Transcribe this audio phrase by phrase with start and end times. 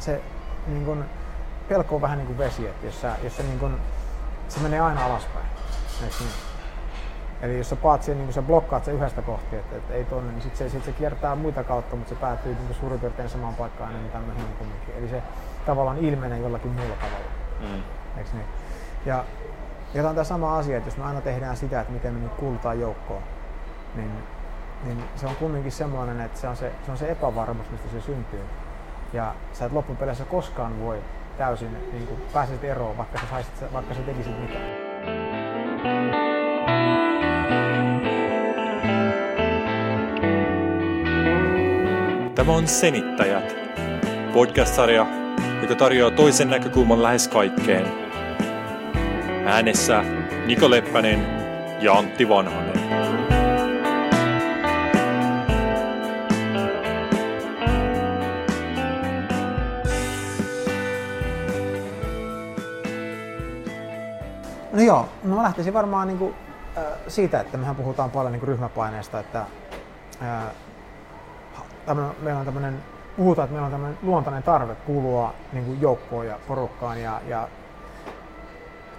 [0.00, 0.20] se
[0.66, 1.04] niin kun,
[1.68, 3.80] pelko on vähän niin kuin vesi, että jos, sä, jos sä niin kun,
[4.48, 5.46] se menee aina alaspäin.
[6.02, 6.50] Eikö niin?
[7.42, 10.04] Eli jos sä paat siihen, niin kun sä blokkaat sen yhdestä kohti, että, että ei
[10.04, 13.28] tonne, niin sitten se, sit se kiertää muita kautta, mutta se päätyy niin suurin piirtein
[13.28, 14.94] samaan paikkaan ennen tämmöinen kumminkin.
[14.98, 15.22] Eli se
[15.66, 17.30] tavallaan ilmenee jollakin muulla tavalla.
[17.60, 17.82] Mm.
[18.18, 18.46] Eikö niin?
[19.06, 19.24] Ja,
[19.94, 22.20] ja tämä on tämä sama asia, että jos me aina tehdään sitä, että miten me
[22.20, 23.22] nyt kuulutaan joukkoon,
[23.94, 24.10] niin,
[24.84, 28.00] niin se on kumminkin semmoinen, että se on se, se on se epävarmuus, mistä se
[28.00, 28.44] syntyy.
[29.12, 30.98] Ja sä et loppupeleissä koskaan voi
[31.38, 34.90] täysin niin kuin pääsisit eroon, vaikka sä, saisit, vaikka sä tekisit mitään.
[42.34, 43.56] Tämä on Senittäjät,
[44.32, 45.06] podcast-sarja,
[45.62, 47.86] joka tarjoaa toisen näkökulman lähes kaikkeen.
[49.46, 50.04] Äänessä
[50.46, 51.26] Niko Leppänen
[51.80, 52.69] ja Antti Vanhanen.
[64.80, 66.34] No joo, no mä lähtisin varmaan niinku,
[66.78, 69.44] äh, siitä, että mehän puhutaan paljon niinku ryhmäpaineesta, että
[70.22, 72.82] äh, meillä on tämmöinen,
[73.16, 77.48] puhutaan, että meillä on tämmöinen luontainen tarve kuulua niin kuin joukkoon ja porukkaan ja, ja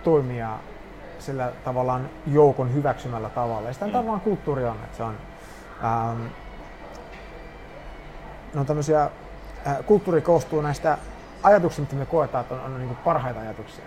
[0.04, 0.58] toimia
[1.20, 3.68] sillä tavallaan joukon hyväksymällä tavalla.
[3.68, 3.92] Ja sitä mm.
[3.92, 5.18] tavallaan kulttuuri on, että se on,
[5.84, 6.22] ähm,
[8.54, 9.09] no tämmöisiä,
[9.68, 10.98] äh, kulttuuri koostuu näistä
[11.44, 13.86] ajatuksista, mitä me koetaan, että on, on niin kuin parhaita ajatuksia.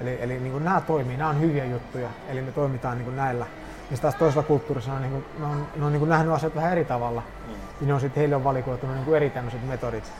[0.00, 3.16] Eli, eli niin kuin nämä toimii, nämä on hyviä juttuja, eli me toimitaan niin kuin
[3.16, 3.46] näillä.
[3.90, 6.54] Ja taas toisella kulttuurissa on, niin kuin, ne on, ne on niin kuin nähnyt asiat
[6.54, 7.22] vähän eri tavalla.
[7.46, 10.12] Mm niin on sitten heille on valikoitu niin kuin eri tämmöiset metodit.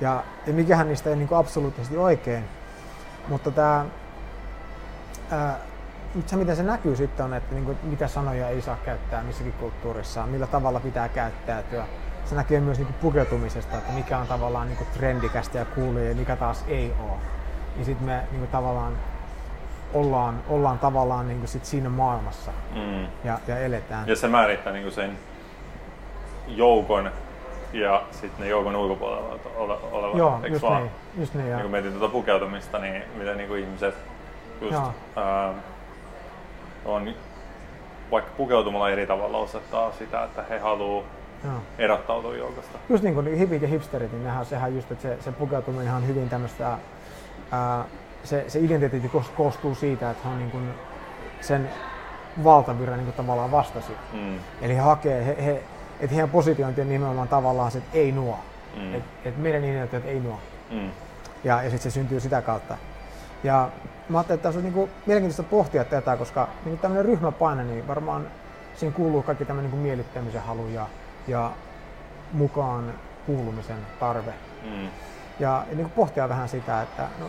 [0.00, 2.44] Ja, ja mikähän niistä ei niin kuin absoluuttisesti oikein.
[3.28, 3.84] Mutta tämä,
[5.30, 5.58] ää,
[6.26, 9.52] se miten se näkyy sitten on, että niin kuin, mitä sanoja ei saa käyttää missäkin
[9.52, 11.86] kulttuurissa, millä tavalla pitää käyttäytyä.
[12.24, 16.08] Se näkyy myös niin kuin pukeutumisesta, että mikä on tavallaan niin kuin trendikästä ja kuulee
[16.08, 17.18] ja mikä taas ei ole.
[17.76, 18.92] Niin sitten me niin kuin tavallaan
[19.94, 23.06] ollaan, ollaan tavallaan niin kuin sit siinä maailmassa mm.
[23.24, 24.08] ja, ja eletään.
[24.08, 25.18] Ja se määrittää niin kuin sen
[26.48, 27.10] joukon
[27.72, 30.82] ja sitten ne joukon ulkopuolella olevat, Joo, just vaan?
[30.82, 33.94] Niin, just niin, niin kun mietin tuota pukeutumista, niin miten niin kuin ihmiset
[34.60, 34.76] just,
[35.16, 35.54] ää,
[36.84, 37.14] on
[38.10, 41.04] vaikka pukeutumalla eri tavalla osoittaa sitä, että he haluaa
[41.78, 42.78] erottautua joukosta.
[42.88, 46.06] Just niin kuin hipit ja hipsterit, niin nehän, sehän just, että se, se pukeutuminen on
[46.06, 46.78] hyvin tämmöistä,
[47.50, 47.84] ää,
[48.24, 50.70] se, se identiteetti koostuu siitä, että he on niin kuin
[51.40, 51.70] sen
[52.44, 53.92] valtavirran niin kuin tavallaan vastasi.
[54.12, 54.38] Mm.
[54.62, 55.62] Eli he hakee, he, he,
[56.00, 58.38] että heidän positiointi on nimenomaan tavallaan se, että ei nuo.
[58.76, 58.94] Mm.
[58.94, 60.40] Että et meidän identiteetti ei nuo.
[60.70, 60.90] Mm.
[61.44, 62.76] Ja, ja sitten se syntyy sitä kautta.
[63.44, 63.68] Ja
[64.08, 68.26] mä ajattelin, että tässä on niinku mielenkiintoista pohtia tätä, koska niinku tämmöinen ryhmäpaine, niin varmaan
[68.76, 70.86] siinä kuuluu kaikki tämmöinen niinku miellyttämisen halu ja,
[71.28, 71.52] ja
[72.32, 72.94] mukaan
[73.26, 74.34] kuulumisen tarve.
[74.62, 74.88] Mm.
[75.40, 77.26] Ja, ja niinku pohtia vähän sitä, että no,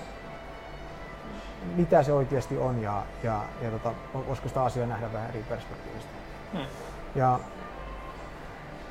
[1.76, 3.92] mitä se oikeasti on ja, ja, ja tota,
[4.28, 6.10] voisiko sitä asiaa nähdä vähän eri perspektiivistä.
[6.54, 6.60] Mm.
[7.16, 7.40] Ja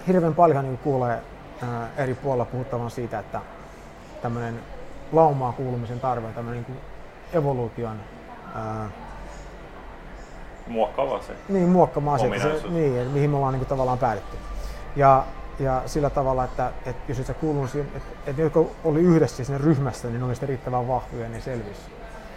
[0.06, 1.22] hirveän paljon niin kuulee
[1.62, 3.40] ää, eri puolilla puhuttavan siitä, että
[4.22, 4.60] tämmöinen
[5.12, 6.80] laumaa kuulumisen tarve tämmöinen niin
[7.32, 8.00] evoluution
[8.54, 8.88] ää,
[10.66, 11.32] muokkaava se.
[11.48, 14.36] Niin, muokkaava asia, se, niin, että mihin me ollaan niin kuin, tavallaan päädytty.
[14.96, 15.24] Ja,
[15.58, 19.00] ja sillä tavalla, että, että jos et sä kuulunut siihen, että, että ne, jotka oli
[19.00, 21.80] yhdessä siinä ryhmässä, niin ne oli riittävän vahvoja ja ne selvisi.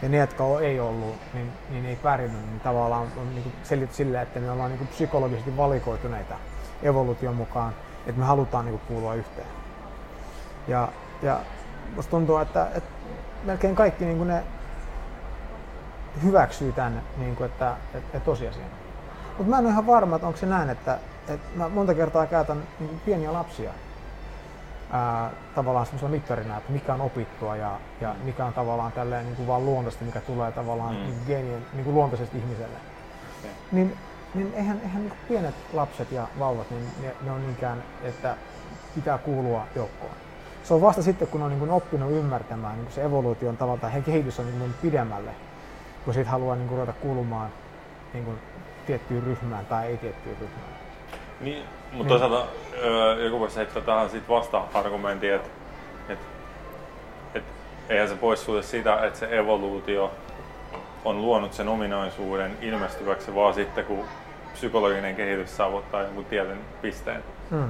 [0.01, 4.22] Ja ne, jotka ei ollut, niin, niin ei pärjännyt, niin tavallaan on niin selitty sillä,
[4.22, 6.35] että me ollaan niin psykologisesti valikoituneita
[6.84, 7.73] evoluution mukaan,
[8.07, 9.47] että me halutaan niin kuin, kuulua yhteen.
[10.67, 10.88] Ja,
[11.22, 11.39] ja
[11.95, 12.89] musta tuntuu, että, että
[13.44, 14.44] melkein kaikki niin kuin ne
[16.23, 18.69] hyväksyy tämän, niin kuin, että, että, että tosiasiana.
[19.38, 20.97] Mutta mä en ole ihan varma, että onko se näin, että,
[21.28, 23.72] että mä monta kertaa käytän niin pieniä lapsia
[24.91, 29.35] ää, tavallaan semmoisella mittarina, että mikä on opittua ja, ja mikä on tavallaan tälleen niin
[29.35, 31.02] kuin vaan luontaisesti, mikä tulee tavallaan mm.
[31.02, 32.78] niin geenien, niin kuin luontaisesti ihmiselle.
[33.40, 33.51] Okay.
[33.72, 33.97] Niin
[34.34, 38.35] niin eihän, eihän niin pienet lapset ja vauvat, niin ne, ne on niinkään, että
[38.96, 40.13] pitää kuulua joukkoon.
[40.63, 44.39] Se on vasta sitten, kun on niin oppinut ymmärtämään niin se evoluution tavalla, tai kehitys
[44.39, 45.31] on niin pidemmälle,
[46.06, 47.50] kun siitä haluaa niin ruveta kuulumaan
[48.13, 48.39] niin kuin
[48.86, 50.81] tiettyyn ryhmään tai ei tiettyyn ryhmään.
[51.42, 52.08] Niin, mutta niin.
[52.08, 52.48] toisaalta
[53.24, 55.50] joku voisi heittää tähän sit vasta-argumentin, että
[56.10, 56.20] et,
[57.36, 57.44] et,
[57.90, 60.12] eihän se poissulje sitä, että se evoluutio
[61.06, 64.06] on luonut sen ominaisuuden ilmestyväksi vaan sitten, kun
[64.54, 67.24] psykologinen kehitys saavuttaa jonkun tietyn pisteen.
[67.50, 67.70] Hmm.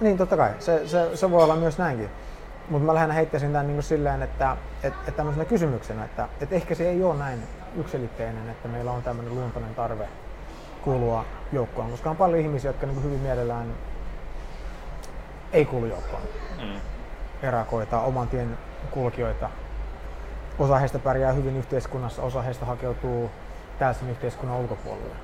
[0.00, 0.50] Niin, totta kai.
[0.58, 2.08] Se, se, se voi olla myös näinkin.
[2.68, 6.74] Mutta mä lähinnä heittäisin tämän niin silleen, että, että, että tämmöisenä kysymyksenä, että, että ehkä
[6.74, 7.42] se ei ole näin
[7.76, 10.08] yksilitteinen, että meillä on tämmöinen luontainen tarve
[10.82, 13.74] kuulua joukkoon, koska on paljon ihmisiä, jotka niin hyvin mielellään
[15.52, 16.22] ei kuulu joukkoon.
[16.62, 16.80] Mm.
[17.42, 18.58] erakoita, oman tien
[18.90, 19.50] kulkijoita.
[20.58, 23.30] Osa heistä pärjää hyvin yhteiskunnassa, osa heistä hakeutuu
[23.78, 25.14] täysin yhteiskunnan ulkopuolelle.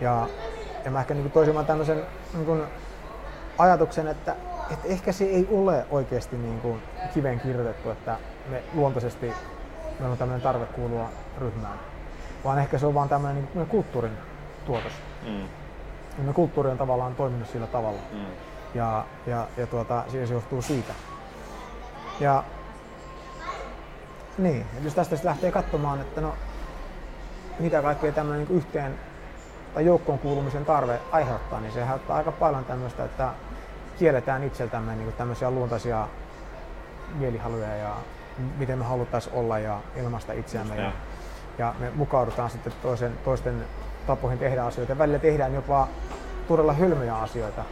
[0.00, 0.28] Ja,
[0.84, 2.02] ja mä ehkä niin toisin tämmöisen
[2.34, 2.62] niin
[3.58, 4.34] ajatuksen, että,
[4.70, 6.82] että ehkä se ei ole oikeasti niin kuin
[7.14, 8.16] kiveen kirjoitettu, että
[8.50, 9.32] me luontaisesti
[9.98, 11.08] meillä on tämmöinen tarve kuulua
[11.38, 11.78] ryhmään,
[12.44, 14.18] vaan ehkä se on vaan tämmöinen niin kulttuurin
[14.66, 14.92] tuotos.
[15.26, 15.48] Mm.
[16.26, 18.00] Ja kulttuuri on tavallaan toiminut sillä tavalla.
[18.12, 18.26] Mm.
[18.74, 20.92] Ja, ja, ja tuota, se johtuu siitä.
[22.20, 22.44] Ja
[24.38, 26.34] niin, jos tästä lähtee katsomaan, että no,
[27.58, 28.98] mitä kaikkea tämmöinen niin yhteen
[29.74, 33.30] tai joukkoon kuulumisen tarve aiheuttaa, niin se aiheuttaa aika paljon tämmöistä, että
[33.98, 36.08] kielletään itseltämme niin tämmöisiä luontaisia
[37.14, 37.96] mielihaluja ja
[38.58, 40.76] miten me haluttaisiin olla ja ilmaista itseämme.
[40.76, 40.92] Ja,
[41.58, 43.64] ja me mukaudutaan sitten toisen, toisten
[44.06, 44.98] tapoihin tehdä asioita.
[44.98, 45.88] Välillä tehdään jopa
[46.48, 47.64] todella hylmyjä asioita.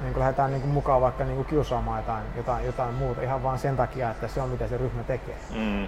[0.00, 3.42] Niin kun lähdetään niin kuin mukaan vaikka niin kuin kiusaamaan jotain, jotain, jotain muuta ihan
[3.42, 5.36] vain sen takia, että se on mitä se ryhmä tekee.
[5.50, 5.86] Mm.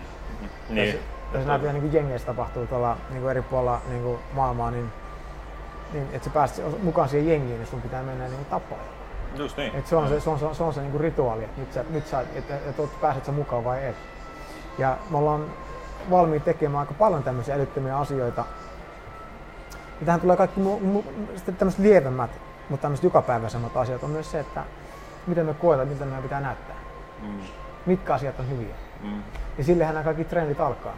[0.68, 0.92] Niin.
[0.92, 1.00] Jos,
[1.32, 4.92] jos näitä niin jengeissä tapahtuu tuolla niin eri puolilla niin maailmaa, niin,
[5.92, 8.78] niin että sä pääset mukaan siihen jengiin, niin sun pitää mennä niin tapaa.
[9.36, 9.74] Just niin.
[9.74, 11.72] Et se on se, se, on, se, on, se, on se niinku rituaali, että nyt
[11.72, 13.96] sä, nyt sä että, että pääset sä mukaan vai et.
[14.78, 15.44] Ja me ollaan
[16.10, 18.44] valmiit tekemään aika paljon tämmöisiä älyttömiä asioita.
[20.00, 21.02] Ja tähän tulee kaikki mu, mu,
[21.36, 22.30] sitten tämmöiset lievemmät,
[22.68, 24.64] mutta tämmöiset jokapäiväisemmät asiat on myös se, että
[25.26, 26.76] miten me koetaan, mitä meidän pitää näyttää.
[27.22, 27.40] Mm.
[27.86, 28.74] Mitkä asiat on hyviä.
[29.02, 29.22] Mm.
[29.58, 30.94] Ja sillehän nämä kaikki trendit alkaa.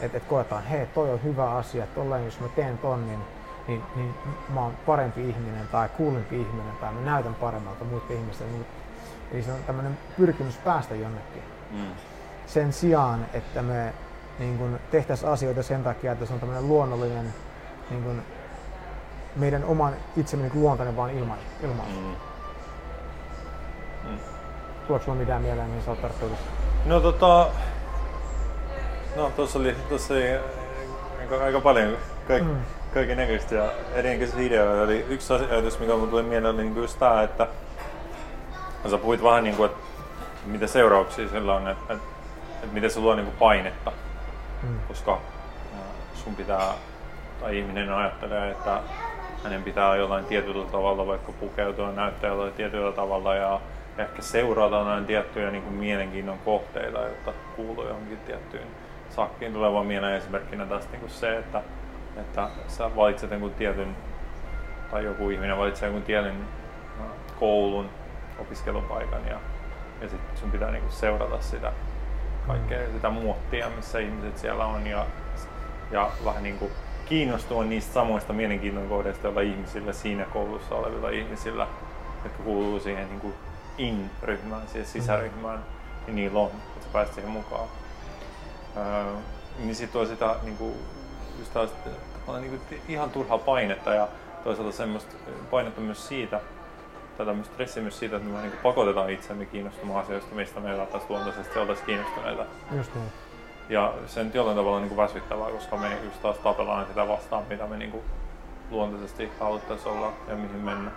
[0.00, 3.20] Että et koetaan, hei, toi on hyvä asia, tolleen jos mä teen ton, niin
[3.68, 4.14] niin, niin
[4.54, 8.52] mä oon parempi ihminen tai kuulempi ihminen tai mä näytän paremmalta muiden ihmisten.
[8.52, 8.66] Niin,
[9.32, 11.42] eli se on tämmöinen pyrkimys päästä jonnekin.
[11.70, 11.86] Mm.
[12.46, 13.92] Sen sijaan, että me
[14.38, 17.34] niin kun tehtäisiin asioita sen takia, että se on tämmöinen luonnollinen
[17.90, 18.22] niin kun,
[19.36, 22.00] meidän oman itsemme niin luontainen vaan ilma, ilmaisu.
[22.00, 22.14] Mm.
[24.10, 24.18] Mm.
[24.86, 26.38] Tuleeko sulla mitään mieleen, mihin sä oot tarttunut?
[26.84, 27.46] No tota,
[29.16, 30.30] no tuossa oli, tuossa oli
[31.20, 31.96] aika, aika paljon
[32.28, 32.56] kaik, mm
[32.94, 34.84] kaiken näköistä ja erinäköisiä ideoita.
[34.84, 37.46] Eli yksi ajatus, mikä mulle tuli mieleen, oli niin just tämä, että
[38.90, 39.82] sä puhuit vähän niin kuin, että
[40.44, 42.06] mitä seurauksia sillä on, että, että,
[42.54, 43.92] että miten se luo niin kuin painetta.
[44.62, 44.80] Mm.
[44.88, 45.20] Koska
[46.14, 46.72] sun pitää,
[47.40, 48.80] tai ihminen ajattelee, että
[49.44, 53.60] hänen pitää jollain tietyllä tavalla vaikka pukeutua näyttää jollain tietyllä tavalla ja
[53.98, 58.66] ehkä seurata jotain tiettyjä niin kuin mielenkiinnon kohteita, jotta kuuluu johonkin tiettyyn
[59.10, 59.52] sakkiin.
[59.52, 61.62] Tulee vaan mieleen esimerkkinä tästä niin kuin se, että
[62.16, 63.96] että sä valitset jonkun tietyn,
[64.90, 66.36] tai joku ihminen valitsee jonkun tietyn
[67.40, 67.88] koulun,
[68.38, 69.40] opiskelupaikan ja,
[70.00, 71.72] ja sitten sun pitää niinku seurata sitä
[72.46, 75.06] kaikkea sitä muottia, missä ihmiset siellä on ja,
[75.90, 76.70] ja vähän niinku
[77.10, 81.66] kiinnostua niistä samoista mielenkiinnon kohdista, joilla ihmisillä siinä koulussa olevilla ihmisillä,
[82.24, 83.34] jotka kuuluu siihen niinku
[83.78, 84.92] in-ryhmään, siihen mm.
[84.92, 85.64] sisäryhmään,
[86.06, 87.68] niin niillä on, että sä pääset siihen mukaan.
[88.76, 89.14] Öö,
[89.58, 90.76] niin sit tuo sitä niinku,
[91.38, 91.70] just taas
[92.40, 94.08] niin kuin ihan turhaa painetta ja
[94.44, 95.14] toisaalta semmoista
[95.50, 96.40] painetta myös siitä,
[97.16, 100.78] tai tämmöistä stressiä myös siitä, että me niin pakotetaan itsemme kiinnostumaan asioista, mistä me ei
[100.78, 102.46] välttämättä luontaisesti oltaisiin kiinnostuneita.
[102.76, 103.29] Just niin.
[103.70, 107.44] Ja se nyt jollain tavalla niin kuin väsyttävää, koska me just taas tapellaan sitä vastaan,
[107.48, 108.02] mitä me niin kuin
[108.70, 110.90] luontaisesti haluttaisiin olla ja mihin mennä.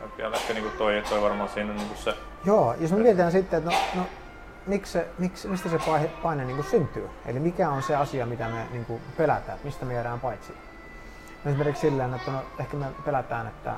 [0.00, 2.14] Ja vielä ehkä niin kuin toi, toi varmaan siinä niin kuin se.
[2.44, 4.06] Joo, jos me mietitään sitten, että no, no
[4.66, 7.10] miksi se, miksi, mistä se paine, paine niin kuin syntyy?
[7.26, 10.52] Eli mikä on se asia, mitä me niin kuin pelätään, mistä me jäädään paitsi?
[11.44, 13.72] No esimerkiksi silleen, että no, ehkä me pelätään, että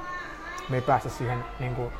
[0.68, 1.92] me ei päästä siihen niin kuin,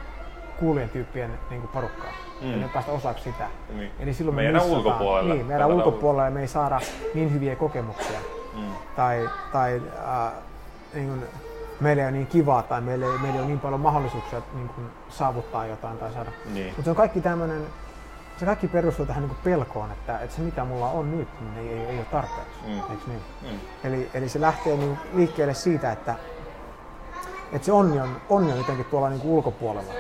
[0.63, 2.15] kuulien tyyppien niin kuin porukkaan.
[2.41, 2.53] Mm.
[2.53, 3.49] Eli me päästä osaksi sitä.
[3.75, 3.91] Niin.
[3.99, 5.35] Eli silloin me meidän ulkopuolella.
[5.35, 6.81] Niin, meidän ulkopuolella ja me ei saada
[7.15, 8.19] niin hyviä kokemuksia.
[8.57, 8.73] Mm.
[8.97, 10.33] Tai, tai äh,
[10.95, 11.23] niin kuin,
[11.81, 14.69] meillä ei ole niin kivaa tai meillä ei, meillä ei ole niin paljon mahdollisuuksia niin
[14.69, 16.31] kuin, saavuttaa jotain tai saada.
[16.53, 16.67] Niin.
[16.67, 17.67] Mutta se on kaikki tämmöinen
[18.37, 21.79] se kaikki perustuu tähän niin pelkoon, että, että se mitä mulla on nyt, niin ei,
[21.79, 22.61] ei, ei ole tarpeeksi.
[22.67, 22.81] Mm.
[22.91, 23.21] Eikö niin?
[23.43, 23.59] Mm.
[23.85, 26.15] Eli, eli se lähtee niin liikkeelle siitä, että,
[27.53, 29.93] että se onni on, onni on jotenkin tuolla niin ulkopuolella.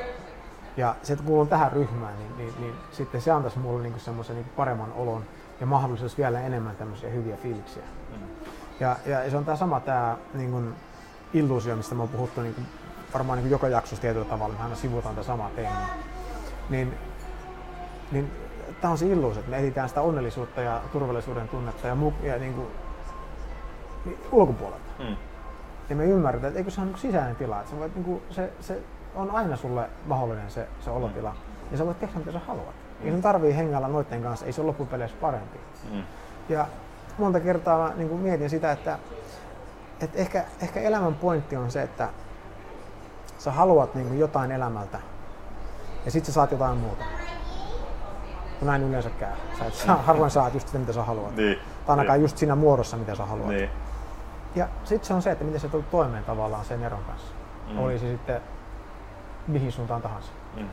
[0.76, 4.36] Ja se, että kuulun tähän ryhmään, niin, niin, niin sitten se antaisi mulle niin semmoisen
[4.36, 5.24] niin paremman olon
[5.60, 7.82] ja mahdollisuus vielä enemmän tämmöisiä hyviä fiiliksiä.
[8.10, 8.26] Mm.
[8.80, 10.74] Ja, ja se on tämä sama tämä niin kuin
[11.34, 12.66] illuusio, mistä me on puhuttu niin kuin,
[13.14, 15.88] varmaan niin kuin joka jaksossa tietyllä tavalla, me aina sivutaan tätä samaa teemaa.
[16.70, 16.94] Niin
[18.12, 18.30] niin
[18.80, 22.38] tämä on se illuus, että me etsitään sitä onnellisuutta ja turvallisuuden tunnetta ja, mu- ja
[22.38, 22.66] niin kuin,
[24.04, 24.90] niin ulkopuolelta.
[24.98, 25.16] Mm.
[25.90, 28.22] Ja me ymmärretään, että eikö se ole niin sisäinen tila, että sä voit, niin kuin,
[28.30, 28.82] se, se
[29.14, 31.30] on aina sulle mahdollinen se, se olotila.
[31.30, 31.36] Mm.
[31.70, 32.74] Ja sä voit tehdä mitä sä haluat.
[33.00, 33.06] Mm.
[33.06, 35.60] Ei sun tarvii hengällä noiden kanssa, ei se ole loppupeleissä parempi.
[35.92, 36.02] Mm.
[36.48, 36.66] Ja
[37.18, 38.98] monta kertaa mä niin mietin sitä, että,
[40.00, 42.08] että ehkä, ehkä elämän pointti on se, että
[43.38, 44.98] sä haluat niin jotain elämältä
[46.04, 47.04] ja sit sä saat jotain muuta.
[48.58, 49.32] Kun näin yleensä käy.
[49.58, 51.36] Sä et saa, harvoin saat just sitä, mitä sä haluat.
[51.36, 51.58] Niin.
[51.86, 53.48] Tai ainakaan just siinä muodossa, mitä sä haluat.
[53.48, 53.70] Niin.
[54.54, 57.34] Ja sitten se on se, että miten sä tulet toimeen tavallaan sen eron kanssa.
[57.68, 57.72] Mm.
[57.72, 57.78] Mm.
[57.78, 58.40] Oli se sitten
[59.46, 60.32] mihin suuntaan tahansa.
[60.56, 60.68] Mm.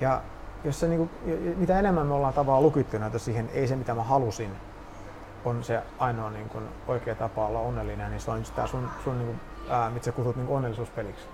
[0.00, 0.20] Ja
[0.64, 1.10] jos se, niinku,
[1.56, 4.50] mitä enemmän me ollaan tavallaan lukittuneita siihen, ei se mitä mä halusin,
[5.44, 9.34] on se ainoa niinku, oikea tapa olla onnellinen, niin se on tää sun, sun niinku,
[9.70, 11.28] ää, mitä sä kutsut niinku onnellisuuspeliksi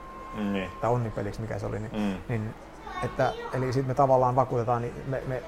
[0.52, 0.70] Niin.
[0.80, 1.78] tai onnipeliksi, mikä se oli.
[1.78, 2.16] Niin, Mm.
[2.28, 2.54] niin,
[3.04, 5.42] että, eli sitten me tavallaan vakuutetaan, niin me, me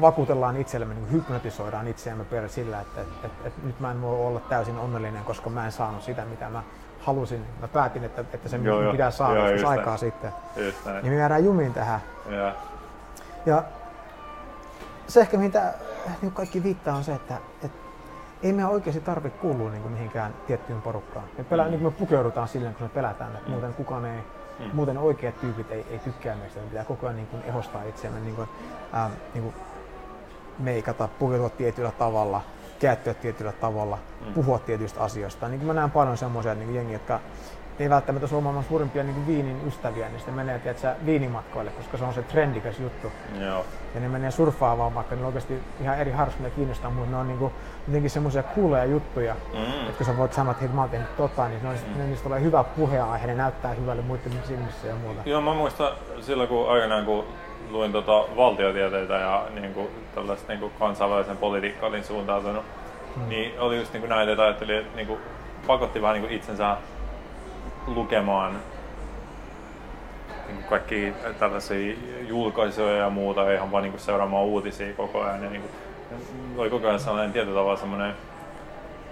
[0.00, 4.26] vakuutellaan itsellemme, niin hypnotisoidaan itseämme per sillä, että, että, että, että nyt mä en voi
[4.26, 6.62] olla täysin onnellinen, koska mä en saanut sitä, mitä mä
[7.00, 7.44] halusin.
[7.60, 8.92] Mä päätin, että, että se Joo, joo.
[8.92, 9.98] pitää saada Joo, joskus aikaa näin.
[9.98, 10.32] sitten.
[10.56, 11.02] Just näin.
[11.02, 12.00] Niin me jäädään jumiin tähän.
[12.28, 12.54] Ja.
[13.46, 13.62] Ja
[15.08, 15.74] se ehkä mitä
[16.22, 17.78] niin kaikki viittaa on se, että, että
[18.42, 21.24] ei meidän oikeasti tarvitse kuulua niin kuin mihinkään tiettyyn porukkaan.
[21.38, 21.70] Me, pelä, Mm.
[21.70, 24.20] niin me pukeudutaan silleen, kun me pelätään, että muuten kukaan ei,
[24.58, 24.70] Mm.
[24.72, 26.60] muuten oikeat tyypit ei, ei tykkää meistä.
[26.60, 28.48] Me pitää koko ajan niin kuin ehostaa itseämme, niin kuin,
[28.94, 29.54] ähm, niin kuin
[30.58, 32.40] meikata, pukeutua tietyllä tavalla,
[32.80, 34.32] käyttöä tietyllä tavalla, Mm.
[34.34, 35.48] puhua tietyistä asioista.
[35.48, 37.20] Niin kuin mä näen paljon semmoisia niin jengiä, jotka
[37.78, 41.98] ei välttämättä ole maailman suurimpia niin kuin viinin ystäviä, niin sitten menee tiedätkö, viinimatkoille, koska
[41.98, 43.64] se on se trendikäs juttu Joo.
[43.94, 47.52] ja ne menee surffaamaan vaikka ne oikeasti ihan eri harrastumia kiinnostaa, mutta ne on niinku,
[47.86, 49.60] jotenkin semmoisia kuuleja juttuja, Mm.
[49.86, 52.02] että kun sä voit sanoa, että hei mä oon tehnyt tota, niin ne on, mm.
[52.02, 55.20] niistä tulee hyvä puheenaihe, ne näyttää hyvälle muiden silmissä ja muuta.
[55.24, 57.24] Joo, mä muistan silloin, kun aikanaan kun
[57.70, 62.64] luin tota valtiotieteitä ja niin kuin, tällaista niin kuin kansainvälisen politiikkaa olin suuntautunut,
[63.16, 63.28] mm.
[63.28, 65.20] niin oli just niin kuin näitä, että ajattelin, että niin kuin,
[65.66, 66.76] pakotti vähän niin kuin itsensä
[67.86, 68.52] lukemaan
[70.46, 71.96] niin kuin kaikki tällaisia
[72.28, 75.44] julkaisuja ja muuta, ja ihan vaan niin kuin seuraamaan uutisia koko ajan.
[75.44, 75.72] Ja niin kuin,
[76.56, 78.14] oli koko ajan sellainen tietyllä tavalla sellainen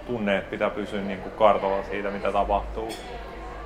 [0.07, 2.89] tunne, että pitää pysyä niin kuin kartalla siitä, mitä tapahtuu.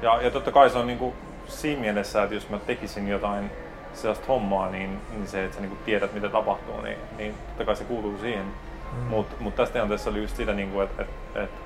[0.03, 1.15] Ja, ja totta kai se on niin kuin
[1.47, 3.51] siinä mielessä, että jos mä tekisin jotain
[3.95, 7.77] sellaista hommaa, niin, niin se, että sä niin tiedät, mitä tapahtuu, niin, niin totta kai
[7.77, 8.45] se kuuluu siihen.
[8.93, 8.99] Mm.
[8.99, 11.61] Mutta mut tässä tilanteessa oli just sitä, niin kuin, että, että, että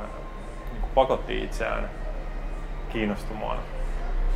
[0.00, 0.10] äh,
[0.72, 1.90] niin kuin pakotti itseään
[2.92, 3.58] kiinnostumaan,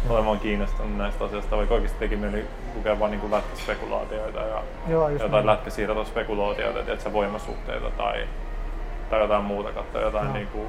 [0.08, 2.44] olemaan kiinnostunut näistä asioista, vaikka oikeasti teki mieli
[2.74, 5.46] lukea vain niin lätkäspekulaatioita ja Joo, jotain näin.
[5.46, 8.28] lätkäsiirtospekulaatioita, että voimasuhteita tai,
[9.10, 10.34] tai jotain muuta, katsoa jotain Joo.
[10.34, 10.68] niin kuin,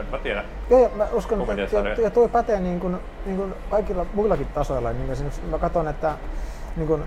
[0.00, 0.44] en mä tiedä.
[0.70, 1.94] Joo, mä uskon, että Komediasarja.
[2.00, 4.90] ja, toi pätee niin kuin, niin kuin kaikilla muillakin tasoilla.
[4.90, 6.14] Niin kuin esimerkiksi mä katson, että
[6.76, 7.04] niin kuin,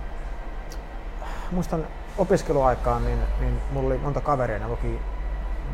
[1.52, 5.00] muistan opiskeluaikaan, niin, niin mulla oli monta kaveria, ne luki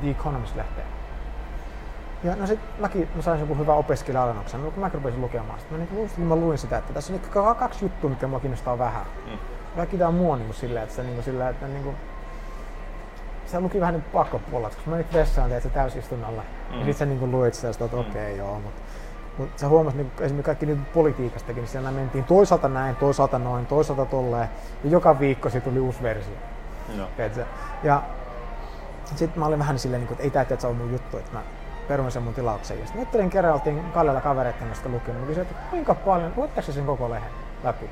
[0.01, 0.83] The Economist-lehteä.
[2.23, 5.71] Ja no sit mäkin mä sain joku hyvä opiskelija-alennuksen, no, kun mä rupesin lukemaan sitä.
[5.71, 8.77] Mä, niin, just, mä luin sitä, että tässä on ka- kaksi juttua, mitkä mua kiinnostaa
[8.77, 9.05] vähän.
[9.25, 9.37] Mm.
[9.75, 11.95] Kaikki tää muu on niin silleen, että niin kuin, sillä, että niin kuin,
[13.47, 16.41] se luki vähän niin pakkopuolella, koska mä menit vessaan teet se täysistunnolla.
[16.41, 16.75] Mm.
[16.75, 16.79] Mm.
[16.79, 18.81] Ja sit sä niin luit sitä, että okei okay, joo, mutta
[19.37, 23.65] mut sä huomasit niin esimerkiksi kaikki niin politiikastakin, niin siellä mentiin toisaalta näin, toisaalta noin,
[23.65, 24.49] toisaalta tolleen.
[24.83, 26.33] Ja joka viikko siitä tuli uusi versio.
[27.15, 27.45] Tiedätkö?
[27.83, 28.03] Ja
[29.15, 31.33] sitten mä olin vähän silleen, niin kuin, että ei tää että on mun juttu, että
[31.33, 31.41] mä
[31.87, 32.79] peruin sen mun tilauksen.
[32.79, 35.21] Ja sitten juttelin kerran, oltiin Kallella kavereiden kanssa lukenut.
[35.21, 37.31] Mä kysyin, että kuinka paljon, luitteko sä sen koko lehen
[37.63, 37.89] läpi?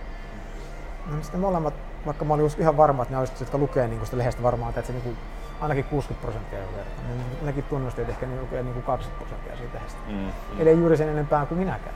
[1.06, 1.74] No niin sitten molemmat,
[2.06, 4.82] vaikka mä olin ihan varma, että ne olisivat, jotka lukee niin sitä lehdestä varmaan, että
[4.82, 5.18] se niin kuin,
[5.62, 6.66] ainakin 60 prosenttia jo.
[7.08, 10.00] Niin nekin tunnusti, että ehkä ne lukee niin kuin 20 prosenttia siitä lehdestä.
[10.08, 10.14] Mm.
[10.16, 10.62] Mm.
[10.62, 11.96] Eli ei juuri sen enempää kuin minäkään.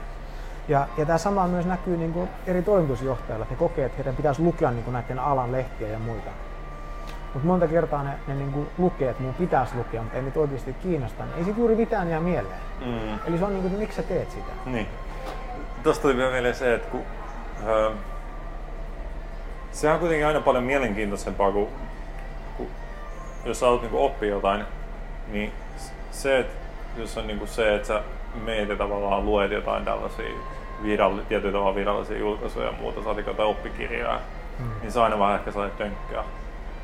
[0.68, 4.16] Ja, ja tämä sama myös näkyy niin kuin eri toimitusjohtajilla, että he kokee, että heidän
[4.16, 6.30] pitäisi lukea niin kuin näiden alan lehtiä ja muita.
[7.34, 10.40] Mutta monta kertaa ne, ne niin kuin lukee, että mun pitäisi lukea, mutta ei niitä
[10.40, 12.60] oikeasti kiinnosta, niin ei sit juuri mitään jää mieleen.
[12.86, 13.18] Mm.
[13.26, 14.52] Eli se on niin kuin, että miksi sä teet sitä?
[14.66, 14.86] Niin.
[15.82, 17.02] Tuosta tuli vielä mieleen se, että kun,
[17.66, 17.90] öö,
[19.72, 21.68] sehän on kuitenkin aina paljon mielenkiintoisempaa, kuin,
[23.44, 24.64] jos sä haluat niinku oppia jotain,
[25.28, 25.52] niin
[26.10, 26.52] se, että
[26.96, 28.02] jos on niinku se, että sä
[28.44, 30.30] meet ja tavallaan luet jotain tällaisia
[30.82, 34.18] viralli, tietyllä tavalla virallisia julkaisuja ja muuta, saatik jotain oppikirjaa,
[34.58, 34.66] Mm.
[34.80, 36.24] niin se aina vähän ehkä sellainen tönkkää.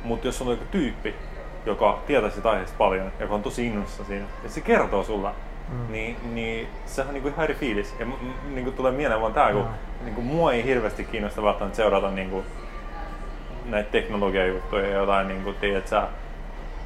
[0.03, 1.15] Mutta jos on joku tyyppi,
[1.65, 5.33] joka tietää siitä aiheesta paljon, joka on tosi innossa siinä, ja se kertoo sulla,
[5.69, 5.75] Mm.
[5.79, 5.91] mm.
[5.91, 7.95] niin, niin sehän on niinku ihan eri fiilis.
[7.99, 8.05] Ja
[8.53, 9.69] niinku tulee mieleen vaan tää, kun Joo.
[10.03, 12.43] niinku mua ei hirveästi kiinnosta välttämättä seurata niinku
[13.65, 16.07] näitä teknologiajuttuja ja jotain, niinku, tiedät sä,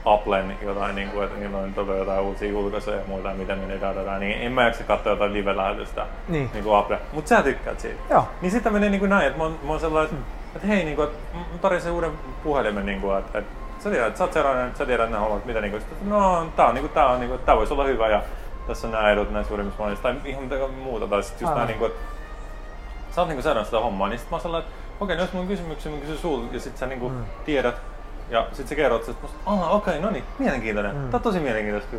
[0.06, 4.20] Applen jotain, niinku, että niillä on tota jotain uusia julkaisuja ja muuta, miten ne dadadaa,
[4.20, 6.50] niin en mä jaksa katsoa jotain live-lähetystä Niin.
[6.54, 7.00] niinku Apple.
[7.14, 8.02] Mut sä tykkäät siitä.
[8.10, 8.28] Joo.
[8.42, 11.02] Niin sitten menee niinku näin, että mä oon, mä oon sellainen, että, että hei, niinku,
[11.02, 12.12] että mä tarvitsen uuden
[12.44, 15.62] puhelimen, niinku, että, että sä tiedät, että sä oot seurainen, sä tiedät nämä hommat, mitä
[15.62, 18.22] niinku, sit, että no tää on, niinku, tää on, niinku, tää voisi olla hyvä ja
[18.68, 21.08] tässä on nämä edut näissä suurimmissa monissa tai ihan mitä muuta.
[21.08, 21.58] Tai sitten just Aivan.
[21.58, 22.00] nää, niinku, että
[23.12, 25.22] sä oot niinku seurannut sitä hommaa, niin sit mä oon sellainen, että okei, okay, no
[25.24, 27.24] jos mun kysymyksiä, mä kysyn sulta ja sit sä niinku Mm.
[27.46, 27.76] tiedät
[28.32, 30.96] ja sit sä kerrot, että aha, okei, okay, no niin, mielenkiintoinen.
[30.96, 31.10] Mm.
[31.10, 31.96] Tää on tosi mielenkiintoista,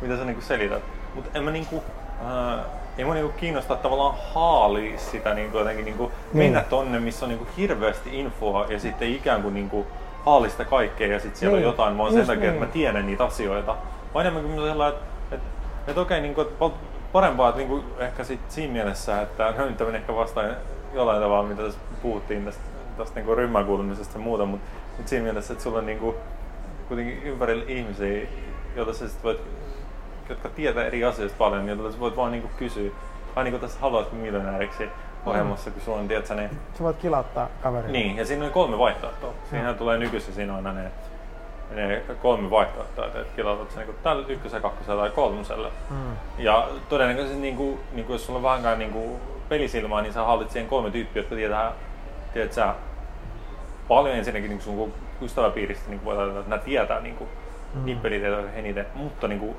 [0.00, 0.82] mitä sä niinku selität.
[1.14, 1.82] Mut en mä niinku,
[2.26, 2.64] äh,
[2.98, 6.44] ei mua niinku kiinnostaa tavallaan haalia sitä niinku jotenkin niinku Niin.
[6.44, 9.86] mennä tonne, missä on niinku hirveästi infoa ja sitten ikään kuin niinku
[10.24, 12.72] haalista kaikkea ja sitten siellä Niin, on jotain vaan sen takia, että mä niin.
[12.72, 13.76] tiedän niitä asioita.
[14.14, 15.46] Vaan enemmän kuin sellainen, että, että,
[15.86, 16.70] että okei, niinku, että pal-
[17.12, 20.56] parempaa, että niinku ehkä sit siinä mielessä, että no nyt ehkä vastaan
[20.94, 22.62] jollain tavalla, mitä tässä puhuttiin tästä,
[22.96, 26.14] tästä niinku ryhmän kuulumisesta ja muuta, mutta, mutta siinä mielessä, että sulla on niinku
[26.88, 28.26] kuitenkin ympärillä ihmisiä,
[28.76, 29.40] joita sä sit voit,
[30.28, 32.90] jotka tietää eri asioista paljon, joita sä voit vaan niinku kysyä,
[33.36, 34.88] ai niinku tässä haluatko miljonääriksi
[35.26, 37.90] ohjelmassa, kun sulla on, tiedätkö, ne Sä voit kilauttaa kaveria.
[37.92, 39.32] niin, ja siinä on kolme vaihtoehtoa.
[39.50, 40.90] Siinähän tulee nykyisin siinä on aina ne,
[41.86, 45.70] ne kolme vaihtoehtoa, että kilautat sen niin tällä ykkösellä, kakkosella tai kolmosella.
[45.90, 45.96] Mm.
[46.38, 50.22] Ja todennäköisesti niin kuin, niin kuin jos sulla on vähänkään niin kuin pelisilmaa, niin sä
[50.22, 51.72] hallit siihen kolme tyyppiä, jotka tietää,
[52.34, 52.74] tiedät sä,
[53.88, 57.30] paljon ensinnäkin niin sun ystäväpiiristä niin voi ajatella, että nämä tietää niin kuin,
[57.74, 57.84] mm.
[57.84, 59.56] niitä pelitietoja eniten, mutta niin kuin,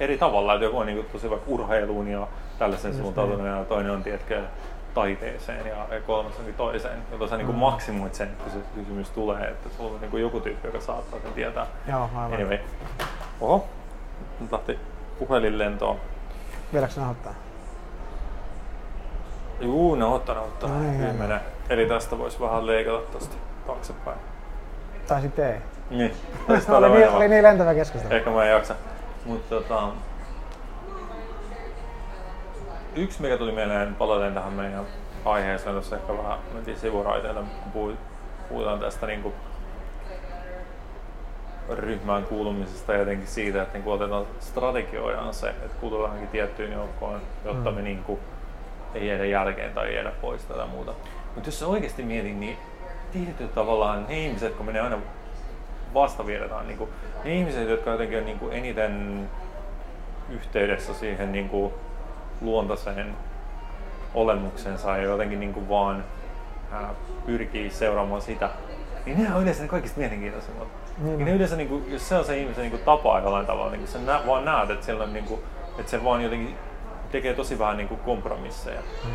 [0.00, 2.26] eri tavalla, että joku on niin kuin, tosi vaikka urheiluun ja
[2.58, 4.42] tällaisen Just suuntautunut ja toinen on tiedätkö,
[4.94, 7.60] taiteeseen ja, kolmas onkin toiseen, jota sä niin kuin, Mm.
[7.60, 11.20] maksimoit sen, kun se kysymys tulee, että sulla on niin kuin, joku tyyppi, joka saattaa
[11.20, 11.66] sen tietää.
[11.88, 12.32] Joo, aivan.
[12.32, 12.58] Anyway.
[13.40, 13.66] Oho,
[14.40, 14.78] nyt lähti
[15.18, 15.96] puhelin lentoon.
[16.72, 17.34] Vieläkö se nauhoittaa?
[19.60, 20.68] Juu, ne ottaa, ne ottaa.
[20.70, 21.40] No niin.
[21.70, 24.18] Eli tästä voisi vähän leikata tosta taaksepäin.
[25.08, 25.58] Tai sitten ei.
[25.90, 26.12] Niin.
[26.68, 28.14] No, oli, niin, oli niin lentävä keskustelu.
[28.14, 28.74] Ehkä mä en jaksa.
[29.24, 29.88] Mutta tota,
[32.96, 34.84] yksi mikä tuli mieleen palaten tähän meidän
[35.24, 37.96] aiheeseen, tuossa ehkä vähän mentiin sivuraiteille, kun puhu-
[38.48, 39.32] puhutaan tästä niinku
[41.70, 47.70] ryhmään kuulumisesta ja jotenkin siitä, että niinku otetaan strategioidaan se, että kuulutaankin tiettyyn joukkoon, jotta
[47.70, 47.76] Mm.
[47.76, 48.18] me niinku
[48.94, 50.92] ei jäädä jälkeen tai jäädä pois tai muuta.
[51.34, 52.56] Mutta jos sä oikeasti mietit, niin
[53.12, 54.98] tietyllä tavallaan ne ihmiset, kun menee aina
[55.94, 56.88] vastavirtaan, niin
[57.24, 59.28] ne ihmiset, jotka jotenkin on niin kuin eniten
[60.30, 61.74] yhteydessä siihen niin kuin
[62.40, 63.16] luontaiseen
[64.14, 66.04] olemuksensa ja jotenkin niin kuin vaan
[66.72, 66.90] ää,
[67.26, 68.50] pyrkii seuraamaan sitä,
[69.06, 70.68] niin ne on yleensä ne kaikista mielenkiintoisimmat.
[70.98, 71.36] Niin Ja ne on.
[71.36, 73.98] yleensä, niin kuin, jos se on se ihmisen niin kuin tapa jollain tavalla, niin sä
[73.98, 75.40] nä, vaan näet, että, siellä on, niin kuin,
[75.78, 76.54] että se vaan jotenkin
[77.14, 79.10] tekee tosi vähän niin kuin kompromisseja Mm.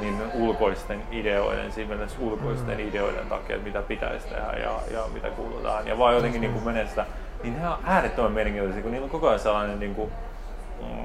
[0.00, 2.88] niin ulkoisten ideoiden, siinä mielessä ulkoisten mm.
[2.88, 5.86] ideoiden takia, että mitä pitäisi tehdä ja, ja mitä kuulutaan.
[5.86, 7.06] Ja vaan jotenkin niin kuin menee sitä,
[7.42, 10.12] niin ne on äärettömän mielenkiintoisia, kun niillä on koko ajan sellainen, niin kuin,
[10.82, 11.04] mm,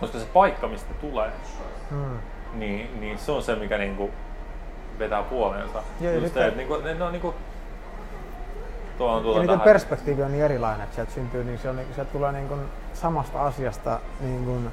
[0.00, 1.30] koska se paikka, mistä tulee,
[1.90, 2.18] Mm.
[2.54, 4.12] niin, niin se on se, mikä niin kuin
[4.98, 5.82] vetää puoleensa.
[6.00, 7.34] Ja Just se, että niin kuin, ne, ne on niin kuin,
[8.98, 11.76] tuo on tuolla Ja tähän- perspektiivi on niin erilainen, että sieltä syntyy, niin se on,
[11.76, 12.60] niin- sieltä tulee niin kuin
[12.94, 14.70] samasta asiasta niin kuin,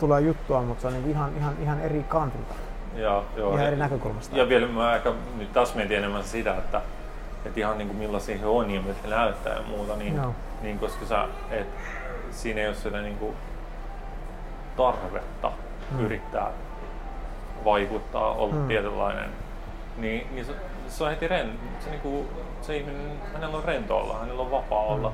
[0.00, 2.54] tulee juttua, mutta se on niin kuin ihan, ihan, ihan eri kantilta,
[2.94, 4.36] Ja, joo, ihan ja- eri näkökulmasta.
[4.36, 6.80] Ja vielä mä ehkä nyt taas mietin enemmän sitä, että,
[7.44, 10.34] että ihan niin kuin millaisia he on ja miltä he näyttää ja muuta, niin, Joo.
[10.62, 11.66] niin koska sä, et,
[12.30, 13.36] siinä ei ole sitä niin kuin
[14.76, 15.52] tarvetta
[15.90, 15.98] Mm.
[15.98, 16.04] mm.
[16.06, 16.50] yrittää
[17.64, 18.60] vaikuttaa, olla Mm.
[18.60, 18.66] mm.
[18.68, 19.30] tietynlainen,
[19.96, 20.52] niin, niin se,
[20.88, 22.28] se on heti ren, se, niin kuin,
[22.62, 24.88] se ihminen, hänellä on rento olla, hänellä on vapaa Mm.
[24.94, 25.12] olla.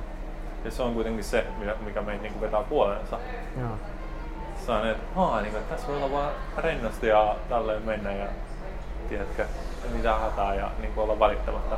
[0.65, 3.19] Ja se on kuitenkin se, mikä, mikä meitä niin kuin vetää puoleensa.
[3.61, 3.69] Joo.
[4.67, 8.27] Se on, että, haa, niin että tässä voi olla vaan rennosti ja tälleen mennä ja
[9.09, 9.43] tiedätkö,
[9.85, 11.77] ei mitään hätää ja niin kuin olla välittämättä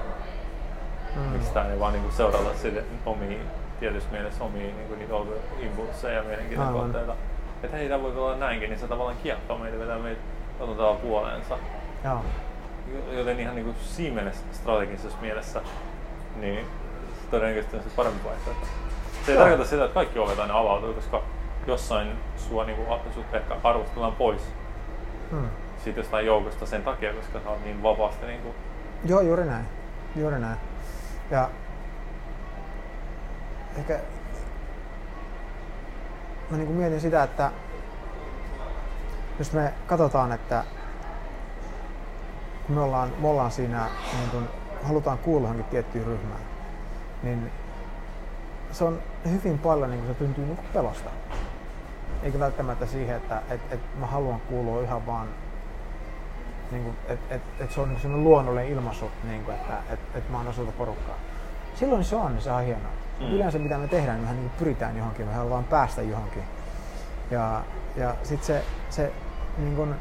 [1.16, 1.20] Mm.
[1.22, 3.38] mistään ja vaan niin kuin seurata sitten omia,
[3.80, 5.14] tietysti mielessä omia niin kuin niitä
[5.60, 6.82] impulsseja ja mielenkiintoisia Aivan.
[6.82, 7.14] kohteita.
[7.62, 10.20] Että hei, tämä voi olla näinkin, niin se tavallaan kiehtoo meitä, vetää meitä
[10.60, 11.58] otetaan puoleensa.
[12.04, 12.20] Joo.
[13.12, 15.60] Joten ihan niin kuin siinä mielessä, strategisessa mielessä,
[16.36, 16.66] niin
[17.22, 18.66] se todennäköisesti on se parempi vaihtoehto.
[19.26, 21.22] Se ei tarkoita sitä, että kaikki ovet aina avautuu, koska
[21.66, 24.42] jossain sua, niin kuin, sut ehkä arvostellaan pois
[25.30, 25.48] Mm.
[25.84, 28.54] siitä jostain joukosta sen takia, koska sä oot niin vapaasti niin kuin,
[29.04, 29.64] Joo, juuri näin.
[30.16, 30.56] Juuri näin.
[31.30, 31.50] Ja
[33.78, 34.00] ehkä
[36.50, 37.50] mä niin mietin sitä, että
[39.38, 40.64] jos me katsotaan, että
[42.66, 43.86] kun me ollaan, me ollaan siinä,
[44.18, 44.48] niin kun
[44.82, 46.40] halutaan kuulua johonkin tiettyyn ryhmään,
[47.22, 47.50] niin
[48.72, 48.98] se on
[49.30, 51.10] hyvin paljon, niin se tuntuu niin pelosta.
[52.22, 55.28] Eikä välttämättä siihen, että et, et mä haluan kuulua ihan vaan
[56.70, 60.30] niin kuin, et, et, se on niin sellainen luonnollinen ilmaisu, niin kuin, että et, et
[60.30, 61.16] mä oon osa tuota porukkaa.
[61.74, 62.92] Silloin se on, niin se on hienoa.
[63.20, 63.26] Mm.
[63.26, 66.42] Yleensä mitä me tehdään, niin mehän niin pyritään johonkin, me halutaan päästä johonkin.
[67.30, 67.62] Ja,
[67.96, 69.12] ja sitten se, se
[69.58, 69.94] niin kuin,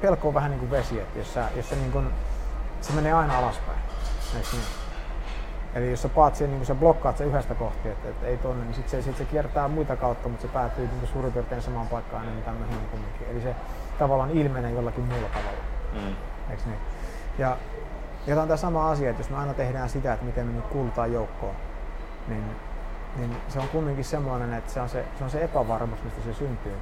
[0.00, 2.10] pelko on vähän niin kuin vesi, että jos, sä, jos sä, niin kuin,
[2.80, 3.78] se menee aina alaspäin.
[4.34, 4.62] Niin?
[5.74, 8.36] Eli jos sä paat siihen, niin kun sä blokkaat sen yhdestä kohti, että, että ei
[8.36, 11.62] tonne, niin sitten se, sit se kiertää muita kautta, mutta se päätyy niin suurin piirtein
[11.62, 13.26] samaan paikkaan ennen mitä hiin kumminkin.
[13.30, 13.54] Eli se
[13.98, 15.58] tavallaan ilmenee jollakin muulla tavalla.
[15.94, 16.16] mm,
[16.50, 16.78] Eiks niin?
[17.38, 17.56] Ja,
[18.26, 20.52] ja tämä on tämä sama asia, että jos me aina tehdään sitä, että miten me
[20.52, 21.54] nyt kuulutaan joukkoon,
[22.28, 22.44] niin
[23.16, 26.34] niin se on kumminkin semmoinen, että se on se, se on se epävarmuus, mistä se
[26.34, 26.76] syntyy.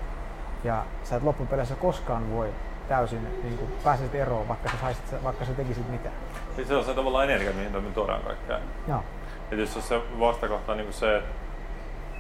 [0.65, 2.51] Ja sä et loppupeleissä koskaan voi
[2.89, 6.11] täysin niin kuin pääsit eroon, vaikka sä, saisit, vaikka sä tekisit mitä.
[6.57, 8.59] Siis se on se tavallaan energia, mihin me tuodaan kaikkea.
[8.89, 9.05] Joo.
[9.51, 11.31] Jos on se vastakohta on niin kuin se, että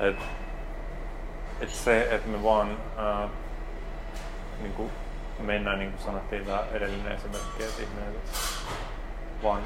[0.00, 0.16] et,
[1.60, 3.28] et se, että me vaan ää,
[4.62, 4.90] niin kuin
[5.38, 8.14] mennään, niin kuin sanottiin tämä edellinen esimerkki, että ihminen
[9.42, 9.62] vaan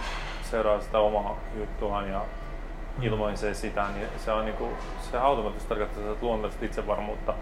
[0.51, 3.03] seuraa sitä omaa juttuaan ja mm.
[3.03, 4.69] ilmaisee sitä, niin se on niinku,
[5.11, 7.35] se automaattisesti tarkoittaa sitä luontaista itsevarmuutta,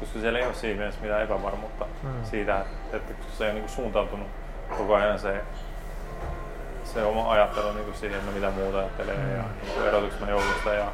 [0.00, 2.24] koska siellä ei ole siinä mielessä mitään epävarmuutta mm.
[2.24, 2.60] siitä,
[2.92, 4.26] että, että se on niinku suuntautunut
[4.78, 5.44] koko ajan se,
[6.84, 9.36] se oma ajattelu niinku siihen, että mitä muuta ajattelee mm.
[9.36, 10.86] ja niinku erotuks mä joukosta ja,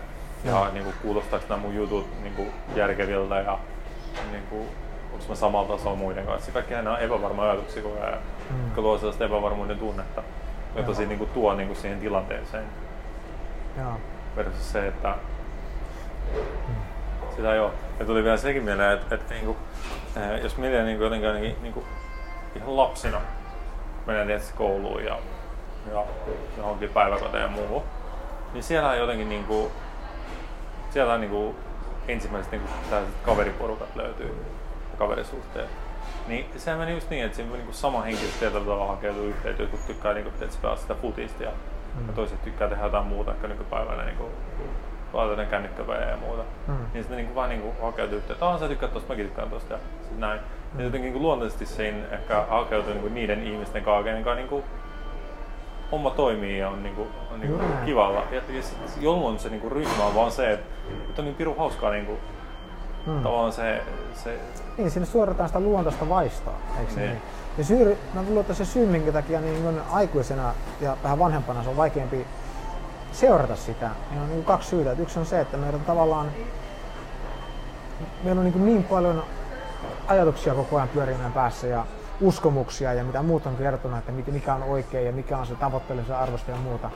[0.44, 3.58] ja, ja niinku, kuulostaako nämä mun jutut niinku järkeviltä ja
[4.30, 4.66] niinku,
[5.12, 6.52] onko mä samalla tasolla muiden kanssa.
[6.52, 8.18] Kaikki nämä on epävarma ajatuksia koko ajan,
[8.50, 8.64] mm.
[8.64, 10.22] jotka luo sellaista epävarmuuden tunnetta
[10.76, 12.64] jota siinä niin kuin tuo niin kuin siihen tilanteeseen.
[13.78, 13.92] Joo.
[14.36, 15.14] Versus se, että
[16.34, 16.74] mm.
[17.36, 17.72] Sitä joo.
[17.98, 19.56] Ja tuli vielä sekin mieleen, että, että niin kuin,
[20.16, 21.86] eh, jos mietitään niin kuin jotenkin niin, niin kuin,
[22.56, 23.20] ihan lapsina
[24.06, 25.18] mennään tietysti kouluun ja,
[25.92, 26.04] ja
[26.56, 27.82] johonkin päiväkoteen ja muuhun,
[28.52, 29.70] niin siellä on jotenkin niin kuin,
[30.90, 31.56] siellä on niin kuin,
[32.08, 34.44] ensimmäiset niin kuin, kaveriporukat löytyy
[34.98, 35.68] kaverisuhteet
[36.28, 39.86] niin se meni just niin, että siinä niinku sama henkilöstö tietyllä tavalla hakeutuu yhteen, jotkut
[39.86, 41.50] tykkää niinku, pelaa sitä futista ja,
[41.94, 42.06] mm.
[42.06, 44.30] ja toiset tykkää tehdä jotain muuta, ehkä nykypäivänä niinku,
[45.12, 46.42] laittaa ne kännykkäpelejä ja muuta.
[46.66, 46.74] Mm.
[46.92, 49.78] Niin sitten niinku vaan niinku hakeutuu yhteen, että sä tykkäät tosta, mäkin tykkään tosta ja
[50.02, 50.40] sit näin.
[50.40, 50.78] Mm.
[50.78, 54.64] Ja jotenkin niinku luontaisesti siinä ehkä hakeutuu niinku niiden ihmisten kanssa, kenen kanssa niinku
[55.92, 58.22] homma toimii ja on, niinku, on niinku kivalla.
[58.30, 60.66] Ja, ja sit, jolloin se niinku ryhmä on vaan se, että,
[61.08, 62.18] että on niin piru hauskaa niinku,
[63.06, 63.22] mm.
[63.22, 63.82] tavallaan se,
[64.14, 64.38] se...
[64.78, 67.08] Niin, sinne suorataan sitä luontaista vaistoa, eikö niin?
[67.08, 67.22] niin?
[67.58, 71.68] Ja syy, mä luulen, että se syy, minkä takia niin aikuisena ja vähän vanhempana se
[71.68, 72.26] on vaikeampi
[73.12, 74.92] seurata sitä, niin on niin kaksi syytä.
[74.92, 76.30] Yksi on se, että meillä on tavallaan
[78.24, 79.22] meillä on niin, niin paljon
[80.08, 81.84] ajatuksia koko ajan pyörii päässä ja
[82.20, 86.16] uskomuksia ja mitä muut on kertonut, että mikä on oikein ja mikä on se tavoitteellisen
[86.16, 86.90] arvosta ja muuta.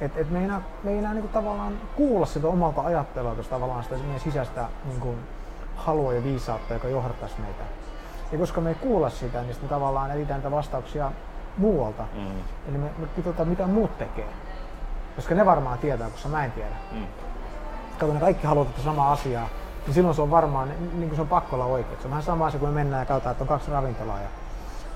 [0.00, 3.84] Et, et me ei enää, me ei enää niin tavallaan kuulla sitä omalta ajattelua, tavallaan
[3.84, 5.18] sitä meidän sisäistä niin kuin
[5.76, 7.64] halua ja viisautta, joka johdattaisi meitä.
[8.32, 11.12] Ja koska me ei kuulla sitä, niin sitten tavallaan etsitään niitä vastauksia
[11.56, 12.04] muualta.
[12.14, 12.40] Mm.
[12.68, 14.28] Eli me, me katsotaan, mitä muut tekee.
[15.18, 16.74] Koska ne varmaan tietää, koska mä en tiedä.
[16.92, 17.06] Mm.
[17.98, 19.48] Kato, ne kaikki haluaa tätä samaa asiaa,
[19.86, 22.00] niin silloin se on varmaan, niin kuin se on pakko olla oikein.
[22.00, 24.28] Se on vähän sama asia, kun me mennään ja katsotaan, että on kaksi ravintolaa ja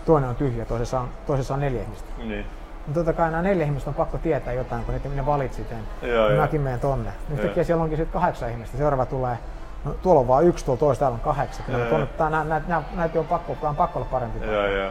[0.07, 2.09] toinen on tyhjä, toisessa on, toisessa on neljä ihmistä.
[2.19, 2.47] Niin.
[2.87, 6.11] Mutta totta kai nämä neljä ihmistä on pakko tietää jotain, kun ne, ne valitsit sen.
[6.11, 7.13] Joo, niin mäkin menen tonne.
[7.33, 8.79] Yhtäkkiä siellä onkin sitten kahdeksan ihmistä.
[8.79, 9.39] Seuraava tulee
[9.85, 11.67] no, tuolla on vain yksi, tuolla toista, täällä on kahdeksan.
[11.67, 14.47] Kyllä, tuonne, tää, nä, nä, nä, näitä on pakko, on pakko olla parempi.
[14.47, 14.91] Joo, joo, joo.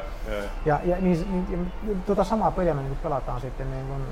[0.65, 1.71] Ja, ja niin, niin,
[2.05, 4.03] tuota samaa peliä me niin pelataan sitten niin kuin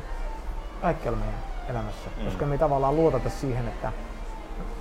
[0.81, 1.39] kaikkialla meidän
[1.69, 2.25] elämässä, mm.
[2.25, 3.91] koska me ei tavallaan luotata siihen, että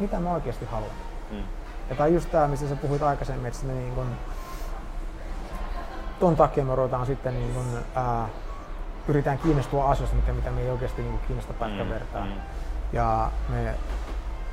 [0.01, 0.91] mitä mä oikeasti haluan.
[1.31, 1.43] Mm.
[1.91, 4.09] Ja tai just tämä, mistä sä puhuit aikaisemmin, että niin kuin,
[6.21, 8.29] ton takia me ruvetaan sitten niin kuin, ää,
[9.07, 11.93] pyritään kiinnostua asioista, mitä, mitä me ei oikeasti niin kuin kiinnosta pätkän mm.
[11.93, 12.25] vertaa.
[12.25, 12.33] Mm.
[12.93, 13.75] Ja me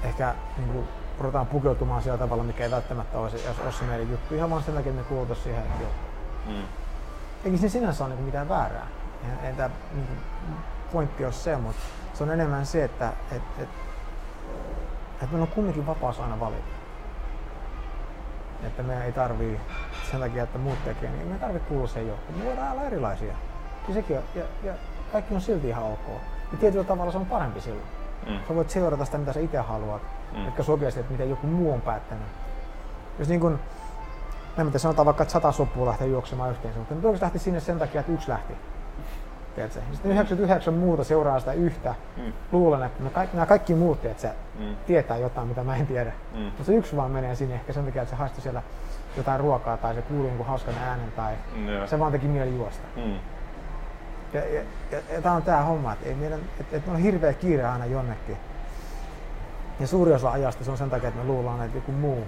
[0.03, 0.87] ehkä niin kuin,
[1.19, 4.35] ruvetaan pukeutumaan sillä tavalla, mikä ei välttämättä olisi, jos, olisi se meidän juttu.
[4.35, 5.91] Ihan vaan sen takia, että me kuulutaan siihen juttuun.
[6.45, 6.63] Mm.
[7.45, 8.87] Eikä siinä sinänsä ole niin mitään väärää.
[9.43, 10.07] Ei tämä niin
[10.91, 11.81] pointti ole se, mutta
[12.13, 13.69] se on enemmän se, että et, et,
[15.21, 16.75] et meillä on kumminkin vapaus aina valita.
[18.63, 19.59] Että me ei tarvii
[20.11, 22.39] sen takia, että muut tekee, niin me ei tarvitse kuulua siihen joukkoon.
[22.39, 23.33] Me voidaan olla erilaisia.
[23.87, 24.73] Ja, sekin on, ja, ja
[25.11, 26.07] kaikki on silti ihan ok.
[26.51, 27.87] Ja tietyllä tavalla se on parempi silloin.
[28.27, 28.39] Mm.
[28.47, 30.01] Sä voit seurata sitä, mitä sä itse haluat,
[30.35, 30.47] mm.
[30.47, 32.27] etkä sokeasti, että mitä joku muu on päättänyt.
[33.19, 33.59] Jos niin kun,
[34.57, 37.79] en tiedä, sanotaan vaikka, että sata sopua lähtee juoksemaan yhteen, mutta nyt lähti sinne sen
[37.79, 38.53] takia, että yksi lähti.
[39.55, 39.79] Tiedätkö?
[39.91, 41.95] Sitten 99 muuta seuraa sitä yhtä.
[42.17, 42.33] Mm.
[42.51, 44.75] Luulen, että nämä kaikki, nämä kaikki muut tiedätkö, mm.
[44.87, 46.11] tietää jotain, mitä mä en tiedä.
[46.33, 46.41] Mm.
[46.41, 48.61] Mutta se yksi vaan menee sinne ehkä sen takia, että se haistoi siellä
[49.17, 51.67] jotain ruokaa tai se kuuluu jonkun hauskan äänen tai mm.
[51.85, 52.87] se vaan teki mieli juosta.
[52.95, 53.19] Mm.
[54.33, 57.33] Ja, ja, ja, ja tämä on tämä homma, että, ei meidän, että, että on hirveä
[57.33, 58.37] kiire aina jonnekin.
[59.79, 62.27] Ja suuri osa ajasta se on sen takia, että me luullaan, että joku muu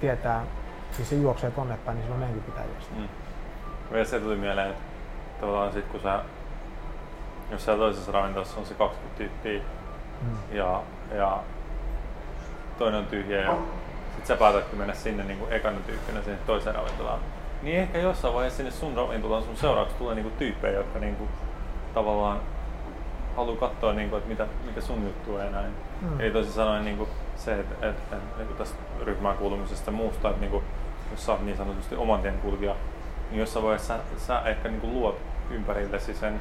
[0.00, 0.44] tietää,
[0.92, 2.94] siis se juoksee tonne päin, niin silloin meidänkin pitää juosta.
[2.96, 3.08] Mm.
[3.92, 4.89] Vielä se tuli mieleen, että
[5.40, 6.20] tavallaan sit kun sä,
[7.50, 9.60] jos siellä toisessa ravintolassa on se 20 tyyppiä
[10.22, 10.56] mm.
[10.56, 10.82] ja,
[11.14, 11.38] ja
[12.78, 13.56] toinen on tyhjä ja
[14.16, 17.20] sit sä päätätkin mennä sinne niin kuin ekana tyyppinä sinne toiseen ravintolaan,
[17.62, 21.28] niin ehkä jossain vaiheessa sinne sun ravintolaan sun seuraavaksi tulee niinku tyyppejä, jotka niinku
[21.94, 22.40] tavallaan
[23.36, 25.72] haluaa katsoa, niinku, että mitä, mikä sun juttu on ja näin.
[26.00, 26.20] Mm.
[26.20, 30.40] Eli toisin sanoen niinku, se, että et, et, et, niinku tästä ryhmään kuulumisesta muusta, että
[30.40, 30.62] niinku,
[31.10, 32.74] jos sä oot niin sanotusti oman tien kulkija,
[33.30, 35.18] niin jossain vaiheessa sä, sä ehkä niinku luot
[35.50, 36.40] ympärillesi sen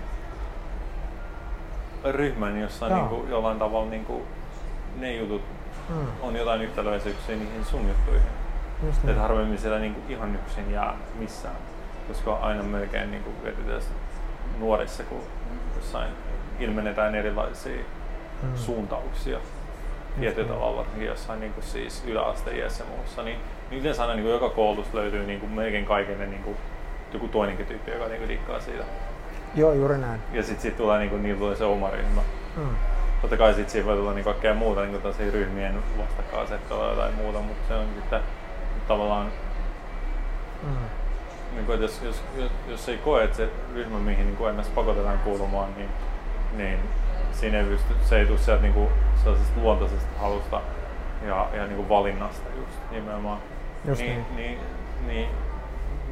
[2.06, 2.96] ryhmän, jossa no.
[2.96, 4.24] niinku, jollain tavalla niinku,
[4.96, 5.42] ne jutut
[5.90, 6.08] mm.
[6.22, 8.30] on jotain yhtälöisyyksiä niihin sun juttuihin.
[8.86, 9.22] Just Että niin.
[9.22, 11.56] harvemmin siellä niinku ihan yksin jää missään.
[12.08, 13.94] Koska aina melkein niinku erityisesti
[14.60, 15.22] nuorissa, kun
[15.76, 16.10] jossain
[16.60, 17.84] ilmenetään erilaisia
[18.44, 18.58] Mm.
[18.58, 19.40] suuntauksia
[20.20, 20.58] tietyllä niin.
[20.58, 23.38] tavalla, varsinkin jossain niin kuin siis yläasteiässä ja muussa, niin,
[23.70, 26.58] niin yleensä aina niin kuin joka koulutus löytyy niin kuin melkein kaikille niin kuin
[27.14, 28.84] joku toinenkin tyyppi, joka niin kuin dikkaa siitä.
[29.56, 30.22] Joo, juuri näin.
[30.34, 32.22] Ja sitten sit tulee, niin kuin, niillä tulee se oma ryhmä.
[32.58, 32.76] Mm.
[33.22, 37.40] Totta kai sitten siinä voi tulla niin kaikkea muuta, niin kuin ryhmien vastakkainasettelua tai muuta,
[37.40, 38.20] mutta se on sitten
[38.88, 39.32] tavallaan,
[40.64, 40.76] Mm.
[41.56, 44.50] niin kuin, että jos, jos, jos, jos, ei koe, että se ryhmä, mihin niin kuin
[44.50, 45.90] ennäs pakotetaan kuulumaan, niin,
[46.58, 46.80] niin
[47.32, 48.90] siinä ei pysty, se ei tule sieltä niin kuin,
[49.24, 50.62] sellaisesta luontaisesta halusta
[51.28, 53.38] ja, ja niin kuin valinnasta just nimenomaan.
[53.86, 54.58] Just niin, niin.
[55.08, 55.30] niin, niin,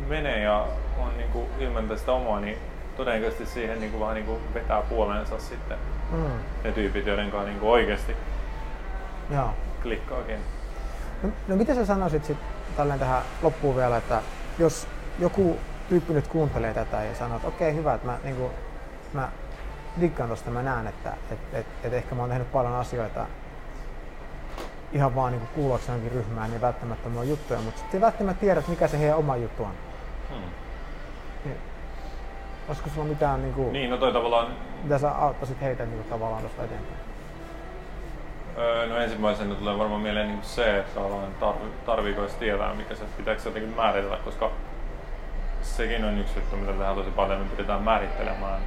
[0.08, 0.66] menee ja
[1.00, 2.58] on niin kuin ilmentää sitä omaa, niin
[2.98, 5.78] todennäköisesti siihen niin kuin vähän niin kuin vetää puoleensa sitten
[6.12, 6.32] Mm.
[6.64, 8.16] ne tyypit, joiden kanssa niin kuin oikeasti
[9.30, 9.50] Joo.
[9.82, 10.40] klikkaakin.
[11.24, 12.38] No, no mitä sä sanoisit sit
[12.78, 14.22] tälleen tähän loppuun vielä, että
[14.60, 14.88] jos
[15.20, 15.58] joku
[15.90, 18.52] tyyppi nyt kuuntelee tätä ja sanoo, että okei hyvä, että mä, niin kuin,
[19.14, 19.30] mä
[20.02, 23.26] diggaan tosta, mä näen, että et, et, et ehkä mä oon tehnyt paljon asioita
[24.94, 28.40] ihan vaan niin kuuluakseni johonkin ryhmään, niin välttämättä mulla on juttuja, mutta sitten ei välttämättä
[28.42, 29.72] tiedä, että mikä se heidän oma juttu on.
[30.30, 30.42] Hmm.
[31.46, 31.58] Niin,
[32.68, 34.48] olisiko sulla mitään, niin kuin, Niin, no toi tavallaan,
[34.84, 36.98] mitä sä auttaisit heitä niin kuin, tavallaan tuosta eteenpäin?
[38.58, 42.96] öö, no ensimmäisenä tulee varmaan mieleen niin se, että tavallaan tarvi, tarviiko edes tietää, mikä
[42.96, 44.52] se pitääkö se jotenkin määritellä, koska
[45.62, 48.62] sekin on yksi juttu, mitä tehdään tosi paljon, me pyritään määrittelemään,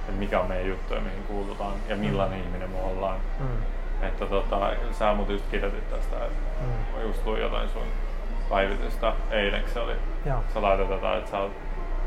[0.00, 3.16] että mikä on meidän juttu ja mihin kuulutaan ja millainen ihminen me ollaan.
[3.40, 3.46] Mm.
[4.02, 6.96] Että tota, sä mut just kirjoitit tästä, että Mm.
[6.96, 7.82] mä just luin jotain sun
[8.50, 9.92] päivitystä eilen, se oli.
[10.26, 10.38] Joo.
[10.54, 11.52] Sä laitat jotain, että sä oot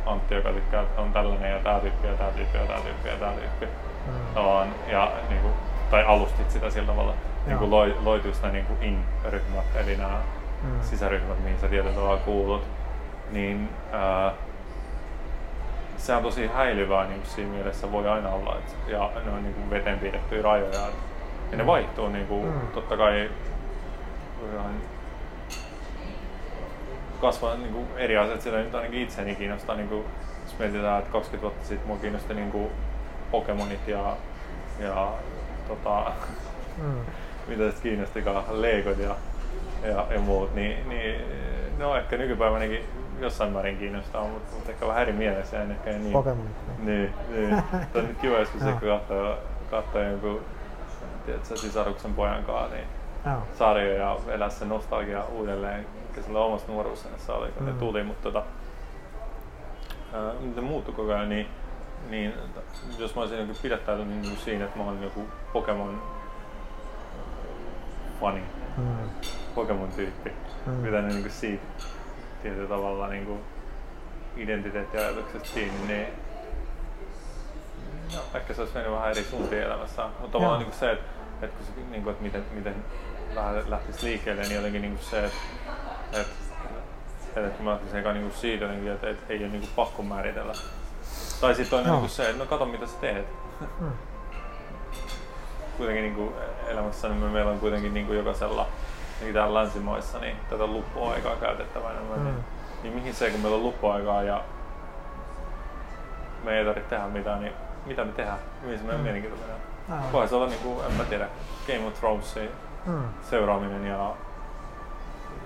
[0.05, 3.09] Antti, joka tykkää, että on tällainen ja tää tyyppi ja tää tyyppi ja tää tyyppi
[3.09, 3.65] ja tää tyyppi.
[3.65, 4.13] Mm.
[4.33, 5.53] Tavallaan, ja niin kuin,
[5.91, 7.13] tai alustit sitä sillä tavalla,
[7.45, 10.17] niin kuin loi, loit just nämä niin kuin in-ryhmät, eli nämä
[10.63, 10.81] Mm.
[10.81, 12.63] sisäryhmät, mihin sä tietyllä tavalla kuulut,
[13.31, 14.31] niin ää,
[15.97, 19.43] se on tosi häilyvää niin kuin siinä mielessä voi aina olla, et, ja ne on
[19.43, 20.93] niin kuin veteen piirrettyjä rajoja, et,
[21.51, 22.67] ja ne vaihtuu niin kuin, Mm.
[22.73, 23.29] totta kai
[24.53, 24.71] ihan
[27.21, 30.05] kasvaa niin kuin eri asiat, sillä nyt ainakin itseni kiinnostaa, niin kuin,
[30.43, 32.69] jos mietitään, että 20 vuotta sitten mua kiinnosti niin kuin
[33.31, 34.15] Pokemonit ja,
[34.79, 35.07] ja
[35.67, 36.11] tota,
[36.77, 36.99] Mm.
[37.47, 39.15] mitä sitten kiinnostikaan, leikot ja,
[39.83, 41.21] ja, ja muut, niin, niin
[41.77, 42.83] no ehkä nykypäivänäkin
[43.19, 46.11] jossain määrin kiinnostaa, mutta, mutta ehkä vähän eri mielessä ja en ehkä niin.
[46.11, 46.51] Pokemonit.
[46.83, 47.49] Niin, niin.
[47.93, 48.69] Tämä on nyt kiva joskus Joo.
[48.69, 49.37] ehkä katsoa,
[49.71, 50.41] katsoa jonkun
[51.25, 52.87] tiedätkö, sisaruksen pojan kanssa, niin
[53.25, 53.37] Joo.
[53.57, 57.73] sarjoja ja elää se nostalgia uudelleen, mikä sillä omassa nuoruudessa oli, kun Mm.
[57.73, 58.43] ne tuli, mutta tota,
[60.13, 61.47] ää, miten muuttui koko ajan, niin,
[62.09, 62.33] niin
[62.97, 66.01] jos mä olisin joku pidättäytynyt niin siinä, että mä olen joku Pokemon
[68.21, 68.41] fani,
[68.77, 69.09] Mm.
[69.55, 70.31] Pokemon-tyyppi,
[70.65, 70.83] Mm.
[70.83, 71.63] pitänyt niin siitä
[72.43, 73.39] tietyllä tavalla niin kuin
[74.37, 76.07] identiteettiajatuksesta kiinni, niin
[78.15, 80.03] no, ehkä se olisi mennyt vähän eri suuntiin elämässä.
[80.19, 81.05] Mutta tavallaan niin se, että,
[81.41, 82.75] että, kun se, niin kuin, että miten, miten
[83.67, 85.37] lähtisi liikkeelle, niin jotenkin niin kuin se, että,
[86.13, 89.71] että kun mä lähtisin eka niin kuin siitä, jotenkin, että, että ei ole niin kuin
[89.75, 90.53] pakko määritellä.
[91.41, 91.93] Tai sitten toinen Joo.
[91.95, 93.25] niin kuin se, että no kato mitä sä teet.
[93.79, 93.91] Mm.
[95.77, 96.33] kuitenkin niin kuin
[96.67, 98.67] elämässä niin me, meillä on kuitenkin niin kuin jokaisella
[99.21, 101.99] niin täällä länsimaissa niin tätä luppuaikaa käytettävänä.
[102.15, 102.23] Mm.
[102.23, 102.35] Niin,
[102.83, 104.43] niin mihin se, kun meillä on luppuaikaa ja
[106.43, 107.53] me ei tarvitse tehdä mitään, niin
[107.85, 108.39] mitä me tehdään?
[108.61, 109.03] Mihin se meidän Mm.
[109.03, 109.55] mielenkiinto menee?
[109.91, 110.11] Aivan.
[110.11, 111.27] Voisi olla, niin kuin, en mä tiedä,
[111.67, 112.49] Game of Thronesin
[112.85, 113.03] Mm.
[113.29, 114.13] seuraaminen ja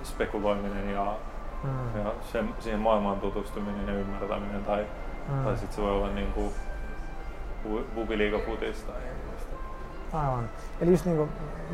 [0.06, 1.14] spekuloiminen ja,
[1.64, 2.00] Mm.
[2.04, 4.86] ja sen, siihen maailmaan tutustuminen ja ymmärtäminen tai,
[5.30, 5.44] Mm.
[5.44, 6.54] tai sitten se voi olla niin kuin
[7.96, 9.02] bubiliikafutista tai.
[10.14, 10.50] Aivan.
[10.82, 11.30] Eli just niin kuin,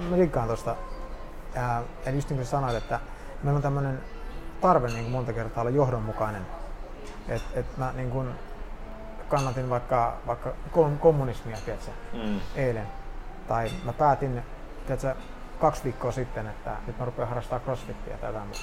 [0.10, 0.76] mä diggaan tosta,
[1.56, 3.00] ää, eli just niin kuin sanoit, että
[3.44, 4.00] meillä on tämmöinen
[4.62, 6.42] tarve niin kuin monta kertaa olla johdonmukainen.
[7.30, 8.28] Et, et mä niin kuin
[9.30, 12.40] kannatin vaikka, vaikka kom- kommunismia, tiedätkö, Mm.
[12.56, 12.88] eilen.
[13.48, 14.44] Tai mä päätin,
[14.88, 15.16] tiedätkö,
[15.62, 18.62] kaksi viikkoa sitten, että nyt mä rupean harrastaa crossfittiä tai jotain muuta.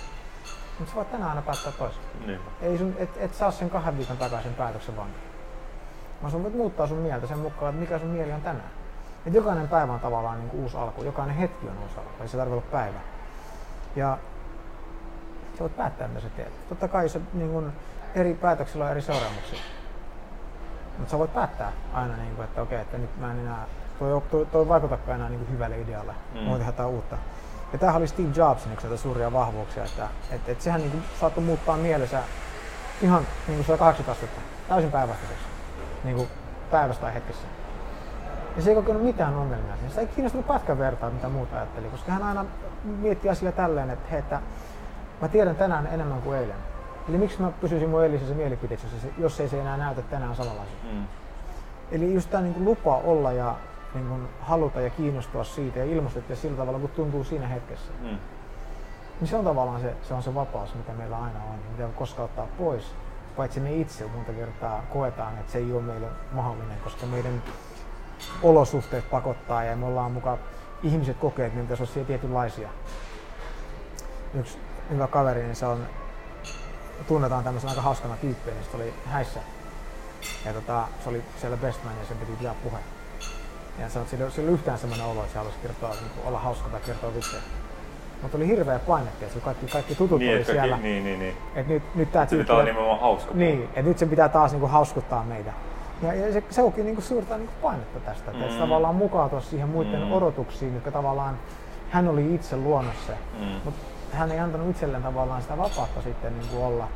[0.79, 2.03] Mutta sä voit tänään aina päättää toisin.
[2.27, 2.41] Niin.
[2.63, 5.11] Ei sun, et, et saa sen kahden viikon takaisin päätöksen vaan.
[6.21, 8.71] Vaan sun voit muuttaa sun mieltä sen mukaan, että mikä sun mieli on tänään.
[9.27, 12.29] Et jokainen päivä on tavallaan niin kuin uusi alku, jokainen hetki on uusi alku, ei
[12.29, 12.99] se tarvitse olla päivä.
[13.97, 14.19] Ja
[15.55, 16.69] sä voit päättää, mitä sä teet.
[16.69, 17.73] Totta kai se, niin kuin,
[18.15, 19.59] eri päätöksillä on eri seuraamuksia.
[20.99, 23.67] Mutta sä voit päättää aina, niin kuin, että okei, että nyt mä en enää,
[23.99, 26.47] toi, toi, toi vaikutakaan enää niin kuin hyvälle idealle, Mm.
[26.47, 27.19] voin tehdä jotain uutta.
[27.73, 31.03] Ja tämähän oli Steve Jobsin yksi näitä suuria vahvuuksia, että et, et sehän niin kuin,
[31.21, 32.21] saattoi muuttaa mielensä
[33.03, 35.45] ihan niin kuin 180 astetta, täysin päinvastaiseksi,
[36.05, 36.29] niin kuin
[36.71, 37.43] päivästä tai hetkessä.
[38.57, 39.75] Ja se ei kokenut mitään ongelmia.
[39.89, 42.45] Sitä ei kiinnostunut pätkän vertaa, mitä muuta ajatteli, koska hän aina
[42.85, 44.41] mietti asiaa tälleen, että, hei, että
[45.23, 46.57] mä tiedän tänään enemmän kuin eilen.
[47.09, 48.87] Eli miksi mä pysyisin mun eilisessä mielipiteessä,
[49.19, 50.77] jos ei se enää näytä tänään samanlaista.
[50.93, 51.05] Mm.
[51.93, 53.55] Eli just tämä niin lupa olla ja
[53.95, 57.93] niin kuin haluta ja kiinnostua siitä ja ilmoittaa sillä tavalla, kun tuntuu siinä hetkessä.
[58.03, 58.19] Mm.
[59.21, 61.93] Niin se on tavallaan se, se, on se vapaus, mitä meillä aina on, mitä ei
[61.93, 62.95] koskaan ottaa pois.
[63.37, 67.43] Paitsi me itse monta kertaa koetaan, että se ei ole meille mahdollinen, koska meidän
[68.43, 70.39] olosuhteet pakottaa ja me ollaan mukaan,
[70.83, 72.69] ihmiset kokee, että ne pitäisi olla tietynlaisia.
[74.35, 74.59] Yksi
[74.91, 75.87] hyvä kaveri, niin se on,
[77.09, 79.41] tunnetaan tämmöisen aika hauskana tyyppiä, niin se oli häissä.
[80.45, 82.79] Ja tota, se oli siellä best man ja sen piti pitää puhe.
[83.81, 86.39] Ja sanoi, että sillä, sillä oli yhtään semmoinen olo, että se halusi kertoa, niin olla
[86.39, 87.43] hauska tai kertoa vitsejä.
[88.23, 90.77] Mutta oli hirveä paine, että kaikki, kaikki tutut niin, oli kaikki, siellä.
[90.77, 91.37] Niin, niin, niin.
[91.55, 93.35] Et nyt, nyt tää se pitää olla nimenomaan hauska.
[93.35, 95.53] Niin, että nyt sen pitää taas niinku hauskuttaa meitä.
[96.03, 98.53] Ja, ja se, se onkin niinku suurta niinku painetta tästä, että mm.
[98.53, 100.13] se tavallaan mukautua siihen muiden mm.
[100.13, 101.39] odotuksiin, jotka tavallaan
[101.91, 103.13] hän oli itse luonut se.
[103.41, 103.47] Mm.
[103.65, 103.81] Mutta
[104.13, 106.89] hän ei antanut itselleen tavallaan sitä vapautta sitten niinku olla,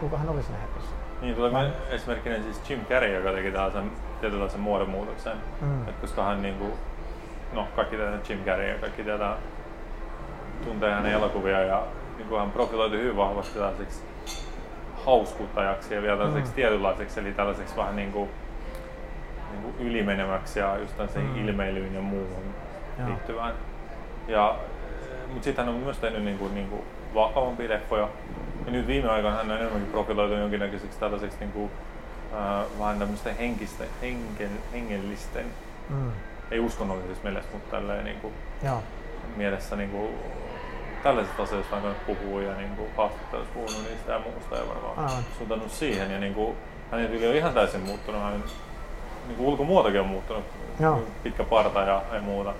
[0.00, 1.01] kuka hän oli siinä hetkessä.
[1.22, 5.36] Niin, tulee esimerkkinä siis Jim Carrey, joka teki tällaisen tietynlaisen muodonmuutoksen.
[5.60, 5.88] Mm.
[5.88, 6.78] Et koska hän niinku,
[7.52, 9.36] no kaikki tietää Jim Carrey ja kaikki tietää,
[10.64, 11.82] tuntee hänen elokuvia ja
[12.16, 14.02] niin kuin hän profiloitui hyvin vahvasti tällaiseksi
[15.06, 16.54] hauskuttajaksi ja vielä tällaiseksi mm.
[16.54, 18.30] tietynlaiseksi, eli tällaiseksi vähän niin kuin,
[19.50, 21.48] niin kuin ylimeneväksi ja just tällaiseen mm.
[21.48, 22.54] ilmeilyyn ja muuhun
[22.98, 23.08] Joo.
[23.08, 23.54] liittyvään.
[24.28, 24.56] Ja,
[25.28, 26.82] mutta sitten hän on myös tehnyt niin kuin, niin kuin
[27.14, 28.08] vakavampia leffoja.
[28.66, 31.70] Ja nyt viime aikoina hän on enemmänkin profiloitu jonkinnäköiseksi tällaiseksi niin kuin,
[32.34, 35.46] äh, vähän tämmöisten henkisten, henken, hengellisten,
[35.88, 36.10] mm.
[36.50, 38.82] ei uskonnollisessa mielessä, mutta tälleen niin kuin, Joo.
[39.36, 40.14] mielessä niin kuin,
[41.02, 45.24] tällaisista asioista on puhuu ja niin kuin, haastattelussa puhunut niistä ja muusta ja varmaan Aivan.
[45.38, 46.10] suuntannut siihen.
[46.10, 46.56] Ja niin kuin,
[46.90, 48.44] hänen tyyli on ihan täysin muuttunut, hänen
[49.28, 50.44] niin kuin ulkomuotokin on muuttunut,
[50.80, 51.02] Joo.
[51.22, 52.54] pitkä parta ja, ja muuta.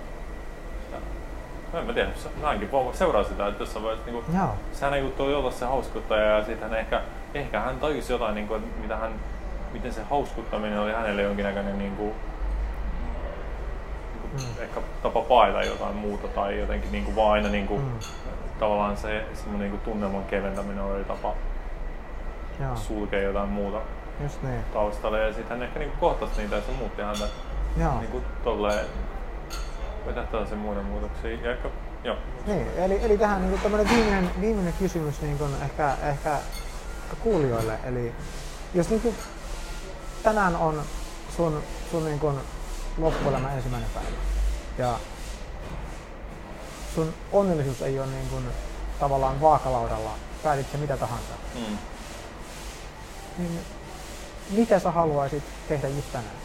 [1.73, 2.09] No en mä tiedä,
[2.43, 4.39] hänkin seuraa sitä, että jossain vaiheessa niin kuin,
[4.71, 7.01] sehän ei tuli olla se hauskuttaja ja sitten hän ehkä,
[7.33, 9.11] ehkä hän tajusi jotain, niin kuin, mitä hän,
[9.71, 12.13] miten se hauskuttaminen oli hänelle jonkinnäköinen niin kuin,
[14.33, 14.63] mm.
[14.63, 17.99] ehkä tapa paeta jotain muuta tai jotenkin niin kuin vaan aina niin kuin, mm.
[18.59, 21.33] tavallaan se semmoinen niin tunnelman keventäminen oli tapa
[22.61, 22.75] Joo.
[22.75, 23.81] sulkea jotain muuta
[24.23, 24.63] Just niin.
[24.73, 27.25] taustalle ja sitten hän ehkä niin kuin kohtasi niitä ja se muutti häntä
[27.77, 27.99] Joo.
[27.99, 28.85] niin kuin tolleen
[30.05, 31.69] vetää tällaisen muodon muutoksia ja ehkä
[32.03, 32.17] Joo.
[32.45, 36.37] Niin, eli, eli tähän niin tämmöinen viimeinen, viimeinen kysymys niin kuin ehkä, ehkä
[37.19, 37.79] kuulijoille.
[37.83, 38.13] Eli
[38.73, 39.15] jos niin kuin
[40.23, 40.83] tänään on
[41.37, 42.35] sun, sun niin kuin
[42.97, 44.09] loppuelämä ensimmäinen päivä.
[44.77, 44.99] Ja
[46.95, 48.45] sun onnellisuus ei ole niin kuin
[48.99, 50.11] tavallaan vaakalaudalla,
[50.43, 51.33] päätit se mitä tahansa.
[51.55, 51.77] Mm.
[53.37, 53.59] Niin
[54.49, 56.35] mitä sä haluaisit tehdä just tänään?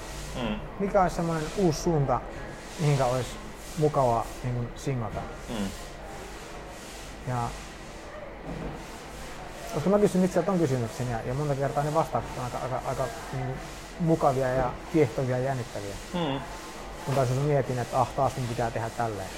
[0.43, 0.61] Mm.
[0.79, 2.21] Mikä olisi semmoinen uusi suunta,
[2.81, 3.48] mihinkä olisi
[3.79, 5.21] mukava niin kuin singata?
[5.49, 5.69] Mm.
[7.29, 7.49] Ja
[9.75, 12.81] koska mä kysyn itse ton kysymyksen ja, ja monta kertaa ne vastaukset on aika, aika,
[12.87, 13.55] aika niin
[14.01, 15.95] mukavia ja kiehtovia ja jännittäviä.
[16.15, 16.41] Mm.
[17.07, 19.29] Kun taas jos mietin, että ah, taas mun pitää tehdä tälleen.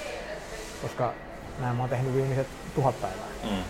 [0.81, 1.13] Koska
[1.59, 3.27] näin mä oon tehnyt viimeiset tuhat päivää.
[3.43, 3.63] Mm.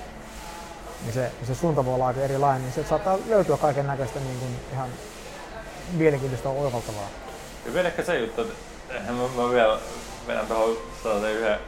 [1.01, 4.39] Niin se, se suunta voi olla aika erilainen, niin se saattaa löytyä kaiken näköistä niin
[4.39, 4.89] kuin ihan
[5.93, 7.09] mielenkiintoista oivaltavaa.
[7.65, 9.79] Ja vielä ehkä se juttu, että mä, mä vielä
[10.27, 10.77] vedän tuohon
[11.31, 11.59] yhden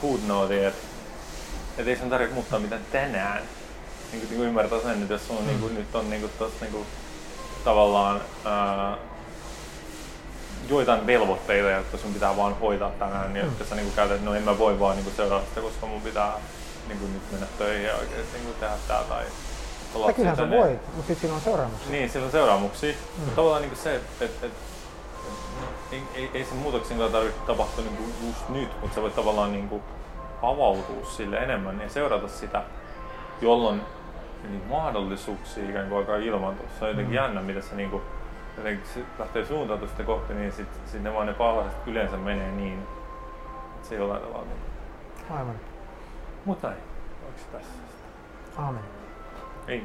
[0.00, 0.86] footnotein, että,
[1.78, 3.42] että ei sun tarvitse muuttaa mitään tänään.
[4.12, 5.46] Niin kuin, niin ymmärtää sen, että jos sun mm.
[5.46, 6.86] niin kuin, nyt on niin kuin, tossa, niin kuin,
[7.64, 8.96] tavallaan ää,
[10.68, 13.52] joitain velvoitteita, jotka sun pitää vaan hoitaa tänään, niin mm.
[13.52, 16.02] että sä niin käytät, että no en mä voi vaan niin seurata sitä, koska mun
[16.02, 16.32] pitää
[16.88, 19.24] niin kuin, nyt mennä töihin ja oikeasti niin tehdä tää tai
[19.94, 21.90] olla kyllähän sä voit, mutta sitten siinä on seuraamuksia.
[21.90, 22.94] Niin, sillä on seuraamuksia.
[23.18, 23.30] Mm.
[23.30, 24.52] Tavallaan niin se, että et, et,
[25.92, 29.52] ei, ei, ei sen muutoksen tarvitse tapahtua niin kuin just nyt, mutta sä voit tavallaan
[29.52, 29.82] niin kuin
[30.42, 32.62] avautua sille enemmän ja seurata sitä,
[33.40, 33.82] jolloin
[34.48, 36.66] niin mahdollisuuksia ikään kuin alkaa ilmaantua.
[36.78, 37.24] Se on jotenkin mm.
[37.24, 38.02] jännä, mitä se niin kuin,
[38.56, 42.52] jotenkin se lähtee suuntautua sitä kohti, niin sitten sit ne vaan ne palaset yleensä menee
[42.52, 42.78] niin,
[43.76, 44.44] että se jollain tavalla.
[44.44, 45.38] Niin.
[45.38, 45.54] Aivan.
[46.44, 46.80] Mutta näin.
[47.26, 47.72] Onko tässä?
[48.56, 48.82] Aamen.
[49.68, 49.84] Ei